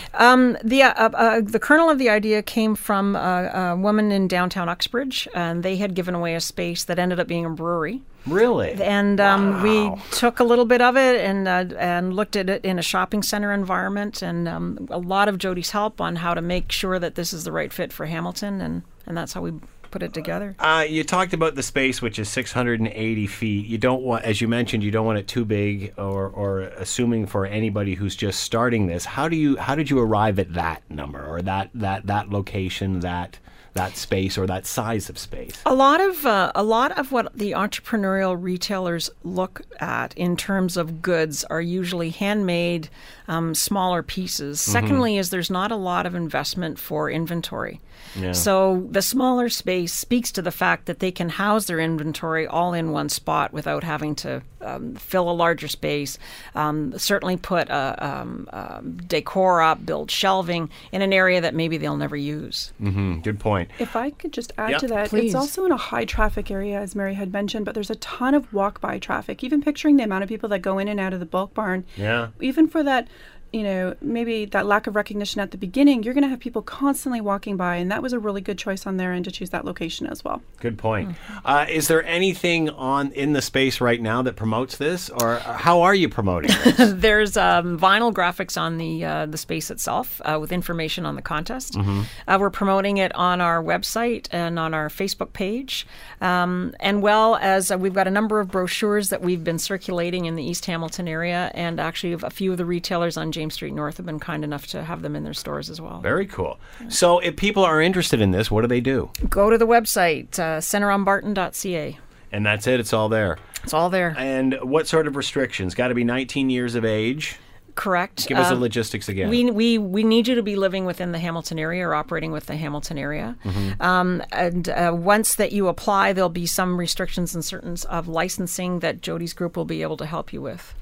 The 0.65 0.83
uh, 0.83 1.11
uh, 1.19 1.41
the 1.43 1.59
kernel 1.59 1.91
of 1.91 1.99
the 1.99 2.09
idea 2.09 2.43
came 2.43 2.77
from 2.77 3.17
a, 3.17 3.51
a 3.53 3.77
woman 3.77 4.13
in 4.13 4.29
downtown 4.29 4.69
Uxbridge, 4.69 5.27
and 5.35 5.65
they 5.65 5.77
had 5.77 5.95
given 5.95 6.15
away 6.15 6.37
a 6.37 6.41
space 6.41 6.85
that 6.85 6.99
ended 6.99 7.19
up 7.19 7.27
being 7.27 7.45
a 7.45 7.51
brewery. 7.51 8.03
Really? 8.27 8.73
and 8.75 9.21
um, 9.21 9.63
we 9.63 9.91
took 10.11 10.39
a 10.39 10.45
little 10.45 10.67
bit 10.67 10.81
of 10.81 10.97
it 10.97 11.21
and 11.25 11.49
uh, 11.49 11.65
and 11.79 12.15
looked 12.15 12.37
at 12.37 12.49
it 12.49 12.65
in 12.65 12.79
a 12.79 12.83
shopping 12.83 13.23
center 13.23 13.53
environment, 13.53 14.23
and 14.23 14.47
um, 14.47 14.87
a 14.91 14.99
lot 14.99 15.29
of 15.29 15.39
Jody's 15.39 15.71
help 15.71 16.01
on 16.01 16.17
how 16.17 16.35
to 16.35 16.43
make 16.43 16.71
sure 16.71 16.99
that 16.99 17.17
this 17.17 17.33
is 17.33 17.45
the 17.45 17.53
right 17.53 17.73
fit 17.73 17.93
for 17.93 18.07
Hamilton, 18.07 18.61
and 18.61 18.83
and 19.07 19.17
that's 19.17 19.33
how 19.33 19.41
we 19.41 19.55
put 19.91 20.03
it 20.03 20.13
together. 20.13 20.55
Uh, 20.59 20.85
you 20.89 21.05
talked 21.05 21.33
about 21.33 21.55
the 21.55 21.63
space, 21.63 22.01
which 22.01 22.19
is 22.19 22.29
680 22.29 23.27
feet. 23.27 23.67
You 23.67 23.79
don't 23.79 24.03
want, 24.03 24.25
as 24.25 24.41
you 24.41 24.49
mentioned, 24.49 24.83
you 24.83 24.91
don't 24.91 25.07
want 25.07 25.19
it 25.19 25.29
too 25.29 25.45
big, 25.45 25.95
or, 25.97 26.29
or 26.29 26.61
assuming 26.61 27.27
for 27.27 27.47
anybody 27.47 27.95
who's 27.95 28.17
just 28.17 28.41
starting 28.41 28.87
this. 28.87 29.05
How 29.05 29.29
do 29.29 29.37
you, 29.37 29.57
how 29.57 29.75
did 29.75 29.91
you 29.91 29.99
arrive 29.99 30.39
at 30.39 30.55
that 30.55 30.83
number, 30.91 31.25
or 31.25 31.43
that 31.43 31.71
that 31.75 32.07
that 32.07 32.31
location, 32.31 33.01
that 33.01 33.39
that 33.79 33.97
space, 33.97 34.37
or 34.37 34.47
that 34.47 34.67
size 34.67 35.09
of 35.09 35.19
space? 35.19 35.61
A 35.65 35.75
lot 35.75 36.01
of 36.01 36.27
uh, 36.27 36.53
a 36.55 36.63
lot 36.63 36.99
of 36.99 37.13
what 37.13 37.37
the 37.37 37.53
entrepreneurial 37.53 38.37
retailers 38.41 39.11
look 39.25 39.63
at 39.81 40.17
in 40.17 40.37
terms 40.37 40.77
of 40.77 41.01
goods 41.03 41.45
are 41.45 41.61
usually 41.61 42.11
handmade, 42.11 42.89
um, 43.29 43.55
smaller 43.55 44.03
pieces. 44.03 44.61
Secondly, 44.61 45.17
is 45.19 45.31
there's 45.31 45.51
not 45.51 45.71
a 45.71 45.77
lot 45.77 46.07
of 46.07 46.15
investment 46.15 46.79
for 46.79 47.11
inventory. 47.11 47.81
yeah. 48.15 48.33
So 48.33 48.87
the 48.91 49.03
smaller 49.03 49.49
space 49.49 49.93
speaks 49.93 50.33
to 50.33 50.43
the 50.43 50.51
fact 50.51 50.87
that 50.87 50.99
they 50.99 51.11
can 51.11 51.29
house 51.29 51.67
their 51.67 51.81
inventory 51.81 52.47
all 52.47 52.73
in 52.75 52.91
one 52.91 53.09
spot 53.09 53.53
without 53.53 53.85
having 53.85 54.15
to 54.17 54.43
um, 54.61 54.95
fill 54.95 55.31
a 55.31 55.33
larger 55.33 55.69
space. 55.69 56.19
Um, 56.55 56.99
certainly 56.99 57.37
put 57.37 57.69
a, 57.69 57.97
um, 57.99 58.49
um, 58.53 58.97
decor 59.07 59.63
up, 59.63 59.85
build 59.85 60.11
shelving 60.11 60.71
in 60.93 61.03
an 61.03 61.13
area 61.13 61.41
that 61.41 61.55
maybe 61.55 61.77
they'll 61.77 61.97
never 61.97 62.17
use. 62.17 62.73
Mm-hmm. 62.81 63.21
good 63.21 63.39
point. 63.41 63.68
If 63.79 63.95
I 63.97 64.11
could 64.11 64.33
just 64.33 64.53
add 64.59 64.71
Yeah, 64.71 64.79
to 64.79 64.87
that, 64.89 65.09
please. 65.11 65.27
it's 65.27 65.35
also 65.35 65.65
in 65.65 65.73
a 65.73 65.77
high 65.77 66.05
traffic 66.05 66.51
area, 66.51 66.79
as 66.81 66.95
Mary 66.95 67.15
had 67.15 67.33
mentioned, 67.33 67.65
but 67.65 67.75
there's 67.75 67.91
a 67.91 67.97
ton 67.97 68.35
of 68.35 68.53
walk 68.53 68.81
by 68.81 68.99
traffic. 68.99 69.43
Even 69.45 69.61
picturing 69.63 69.97
the 69.97 70.05
amount 70.05 70.23
of 70.23 70.29
people 70.29 70.49
that 70.51 70.61
go 70.61 70.79
in 70.79 70.89
and 70.89 70.99
out 71.01 71.13
of 71.13 71.21
the 71.21 71.27
bulk 71.27 71.55
barn. 71.55 71.85
Yeah. 71.97 72.29
Even 72.41 72.67
for 72.69 72.83
that, 72.83 73.09
you 73.53 73.63
know, 73.63 73.95
maybe 74.01 74.45
that 74.47 74.67
lack 74.67 74.87
of 74.87 74.95
recognition 74.95 75.41
at 75.41 75.51
the 75.53 75.57
beginning, 75.57 76.03
you're 76.03 76.15
going 76.15 76.23
to 76.23 76.29
have 76.29 76.41
people 76.41 76.61
constantly 76.61 77.21
walking 77.21 77.57
by. 77.57 77.77
And 77.77 77.91
that 77.91 78.03
was 78.03 78.13
a 78.13 78.19
really 78.19 78.41
good 78.41 78.59
choice 78.59 78.87
on 78.87 78.99
their 78.99 79.13
end 79.13 79.25
to 79.25 79.31
choose 79.31 79.51
that 79.51 79.65
location 79.65 80.07
as 80.07 80.23
well. 80.23 80.43
Good 80.61 80.77
point. 80.77 81.17
Uh, 81.45 81.67
is 81.69 81.89
there 81.89 82.05
anything 82.05 82.69
on 82.71 83.13
in 83.13 83.33
the 83.33 83.41
space 83.41 83.81
right 83.81 84.01
now 84.01 84.23
that 84.23 84.37
promotes 84.37 84.77
this, 84.77 85.09
or 85.09 85.37
how 85.39 85.83
are 85.83 85.95
you 85.95 86.09
promoting 86.09 86.51
this? 86.65 86.93
There's 86.95 87.37
um, 87.37 87.79
vinyl 87.79 88.13
graphics 88.13 88.61
on 88.61 88.77
the 88.77 89.05
uh, 89.05 89.27
the 89.27 89.39
space 89.39 89.71
itself 89.71 90.21
uh, 90.25 90.39
with 90.41 90.53
information 90.53 91.07
on 91.07 91.17
the 91.17 91.23
contest. 91.23 91.75
Mm-hmm. 91.75 92.03
Uh, 92.27 92.39
we're 92.39 92.51
promoting 92.51 92.99
it 92.99 93.15
on 93.15 93.41
our 93.41 93.63
website 93.63 94.29
and 94.31 94.59
on 94.59 94.75
our 94.75 94.89
Facebook 94.89 95.33
page, 95.33 95.87
um, 96.21 96.75
and 96.81 97.03
well 97.03 97.37
as 97.37 97.71
uh, 97.71 97.79
we've 97.79 97.95
got 97.95 98.07
a 98.07 98.11
number 98.11 98.41
of 98.41 98.51
brochures 98.51 99.09
that 99.09 99.23
we've 99.23 99.45
been 99.45 99.59
circulating 99.59 100.27
in 100.27 100.35
the 100.35 100.45
East 100.45 100.67
Hamilton 100.67 101.09
area, 101.09 101.51
and 101.55 101.81
actually 101.81 102.13
a 102.13 102.31
few 102.31 102.53
of 102.53 102.59
the 102.59 102.65
retailers 102.65 103.17
on 103.17 103.33
James 103.39 103.55
Street 103.55 103.73
North 103.73 103.99
have 103.99 104.07
been 104.07 104.19
kind 104.19 104.43
enough 104.43 104.67
to 104.67 104.83
have 104.83 105.01
them 105.03 105.15
in 105.15 105.23
their 105.23 105.33
stores 105.33 105.71
as 105.71 105.81
well. 105.81 106.01
Very 106.01 106.27
cool. 106.27 106.59
So, 106.89 107.21
if 107.21 107.37
people 107.37 107.63
are 107.63 107.81
interested 107.81 108.21
in 108.21 108.33
this, 108.33 108.51
what 108.51 108.63
do 108.63 108.67
they 108.67 108.81
do? 108.81 109.11
Go 109.29 109.49
to 109.49 109.57
the 109.57 109.65
website 109.65 110.37
uh, 110.41 110.59
centeronbarton.ca. 110.59 111.99
And 112.33 112.45
that's 112.45 112.67
it. 112.67 112.81
It's 112.81 112.93
all 112.93 113.09
there. 113.09 113.39
It's 113.63 113.73
all 113.73 113.91
there. 113.91 114.13
And 114.19 114.59
what 114.61 114.89
sort 114.89 115.07
of 115.07 115.15
restrictions? 115.15 115.77
Got 115.77 115.89
to 115.89 115.95
be 115.95 116.03
19 116.03 116.51
years 116.51 116.75
of 116.75 116.85
age. 116.85 117.37
Correct. 117.77 118.27
Give 118.27 118.37
us 118.39 118.49
the 118.49 118.57
Uh, 118.57 118.59
logistics 118.59 119.09
again. 119.09 119.31
We, 119.31 119.53
we 119.53 119.79
we 119.79 120.03
need 120.03 120.27
you 120.27 120.35
to 120.35 120.43
be 120.43 120.57
living 120.57 120.85
within 120.85 121.13
the 121.13 121.21
Hamilton 121.21 121.61
area 121.61 121.87
or 121.87 121.95
operating 121.95 122.33
with 122.33 122.47
the 122.47 122.57
Hamilton 122.57 122.99
area. 122.99 123.37
Mm-hmm. 123.45 123.81
Um, 123.81 124.21
and 124.33 124.69
uh, 124.69 124.91
once 124.97 125.37
that 125.37 125.53
you 125.53 125.69
apply, 125.69 126.13
there'll 126.13 126.29
be 126.29 126.45
some 126.47 126.77
restrictions 126.77 127.37
and 127.37 127.45
certain 127.45 127.77
of 127.89 128.09
licensing 128.09 128.81
that 128.81 129.01
Jody's 129.01 129.33
group 129.33 129.57
will 129.57 129.65
be 129.65 129.83
able 129.83 129.97
to 129.99 130.07
help 130.07 130.33
you 130.33 130.43
with. 130.43 130.75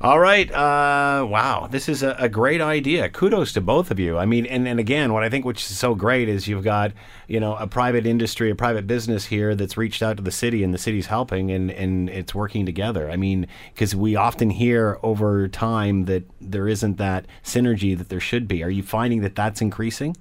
All 0.00 0.20
right. 0.20 0.48
Uh, 0.52 1.26
wow. 1.28 1.66
This 1.68 1.88
is 1.88 2.04
a, 2.04 2.14
a 2.20 2.28
great 2.28 2.60
idea. 2.60 3.08
Kudos 3.08 3.52
to 3.54 3.60
both 3.60 3.90
of 3.90 3.98
you. 3.98 4.16
I 4.16 4.26
mean, 4.26 4.46
and, 4.46 4.68
and 4.68 4.78
again, 4.78 5.12
what 5.12 5.24
I 5.24 5.28
think 5.28 5.44
which 5.44 5.60
is 5.68 5.76
so 5.76 5.96
great 5.96 6.28
is 6.28 6.46
you've 6.46 6.62
got, 6.62 6.92
you 7.26 7.40
know, 7.40 7.56
a 7.56 7.66
private 7.66 8.06
industry, 8.06 8.48
a 8.48 8.54
private 8.54 8.86
business 8.86 9.26
here 9.26 9.56
that's 9.56 9.76
reached 9.76 10.00
out 10.00 10.16
to 10.18 10.22
the 10.22 10.30
city 10.30 10.62
and 10.62 10.72
the 10.72 10.78
city's 10.78 11.06
helping 11.06 11.50
and, 11.50 11.72
and 11.72 12.08
it's 12.10 12.32
working 12.32 12.64
together. 12.64 13.10
I 13.10 13.16
mean, 13.16 13.48
because 13.74 13.96
we 13.96 14.14
often 14.14 14.50
hear 14.50 15.00
over 15.02 15.48
time 15.48 16.04
that 16.04 16.22
there 16.40 16.68
isn't 16.68 16.96
that 16.98 17.26
synergy 17.42 17.98
that 17.98 18.08
there 18.08 18.20
should 18.20 18.46
be. 18.46 18.62
Are 18.62 18.70
you 18.70 18.84
finding 18.84 19.22
that 19.22 19.34
that's 19.34 19.60
increasing? 19.60 20.16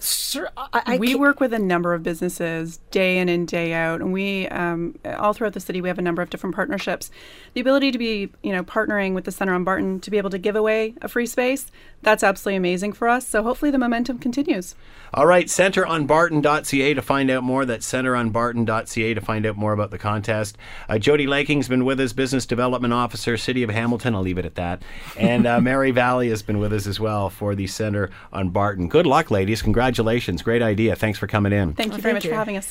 Sir, 0.00 0.48
I, 0.56 0.82
I 0.86 0.96
we 0.98 1.08
can't- 1.08 1.20
work 1.20 1.40
with 1.40 1.52
a 1.52 1.58
number 1.58 1.92
of 1.94 2.02
businesses 2.02 2.78
day 2.90 3.18
in 3.18 3.28
and 3.28 3.48
day 3.48 3.72
out, 3.72 4.00
and 4.00 4.12
we 4.12 4.46
um, 4.48 4.98
all 5.04 5.32
throughout 5.32 5.54
the 5.54 5.60
city 5.60 5.80
we 5.80 5.88
have 5.88 5.98
a 5.98 6.02
number 6.02 6.22
of 6.22 6.30
different 6.30 6.54
partnerships. 6.54 7.10
The 7.54 7.60
ability 7.60 7.90
to 7.92 7.98
be, 7.98 8.30
you 8.42 8.52
know, 8.52 8.62
partnering 8.62 9.14
with 9.14 9.24
the 9.24 9.32
Center 9.32 9.54
on 9.54 9.64
Barton 9.64 9.98
to 10.00 10.10
be 10.10 10.18
able 10.18 10.30
to 10.30 10.38
give 10.38 10.54
away 10.56 10.94
a 11.02 11.08
free 11.08 11.26
space, 11.26 11.66
that's 12.02 12.22
absolutely 12.22 12.56
amazing 12.56 12.92
for 12.92 13.08
us. 13.08 13.26
So 13.26 13.42
hopefully 13.42 13.70
the 13.72 13.78
momentum 13.78 14.18
continues. 14.18 14.76
All 15.14 15.26
right, 15.26 15.46
centeronbarton.ca 15.46 16.94
to 16.94 17.02
find 17.02 17.30
out 17.30 17.42
more. 17.42 17.64
That's 17.64 17.90
centeronbarton.ca 17.90 19.14
to 19.14 19.20
find 19.20 19.46
out 19.46 19.56
more 19.56 19.72
about 19.72 19.90
the 19.90 19.98
contest. 19.98 20.58
Uh, 20.88 20.98
Jody 20.98 21.26
Laking's 21.26 21.68
been 21.68 21.84
with 21.84 21.98
us, 22.00 22.12
Business 22.12 22.46
Development 22.46 22.92
Officer, 22.92 23.36
City 23.36 23.62
of 23.62 23.70
Hamilton. 23.70 24.14
I'll 24.14 24.22
leave 24.22 24.38
it 24.38 24.44
at 24.46 24.54
that. 24.56 24.82
And 25.16 25.46
uh, 25.46 25.60
Mary 25.68 25.90
Valley 25.90 26.28
has 26.30 26.42
been 26.42 26.58
with 26.58 26.72
us 26.72 26.86
as 26.86 27.00
well 27.00 27.30
for 27.30 27.54
the 27.54 27.66
Center 27.66 28.10
on 28.32 28.50
Barton. 28.50 28.88
Good 28.88 29.06
luck, 29.06 29.30
ladies. 29.30 29.62
Congratulations. 29.92 30.42
Great 30.42 30.60
idea. 30.60 30.94
Thanks 30.96 31.18
for 31.18 31.26
coming 31.26 31.50
in. 31.50 31.72
Thank 31.72 31.86
you 31.86 31.92
Well, 31.92 32.00
very 32.00 32.12
thank 32.12 32.14
much 32.16 32.24
you. 32.26 32.30
for 32.30 32.36
having 32.36 32.56
us. 32.58 32.66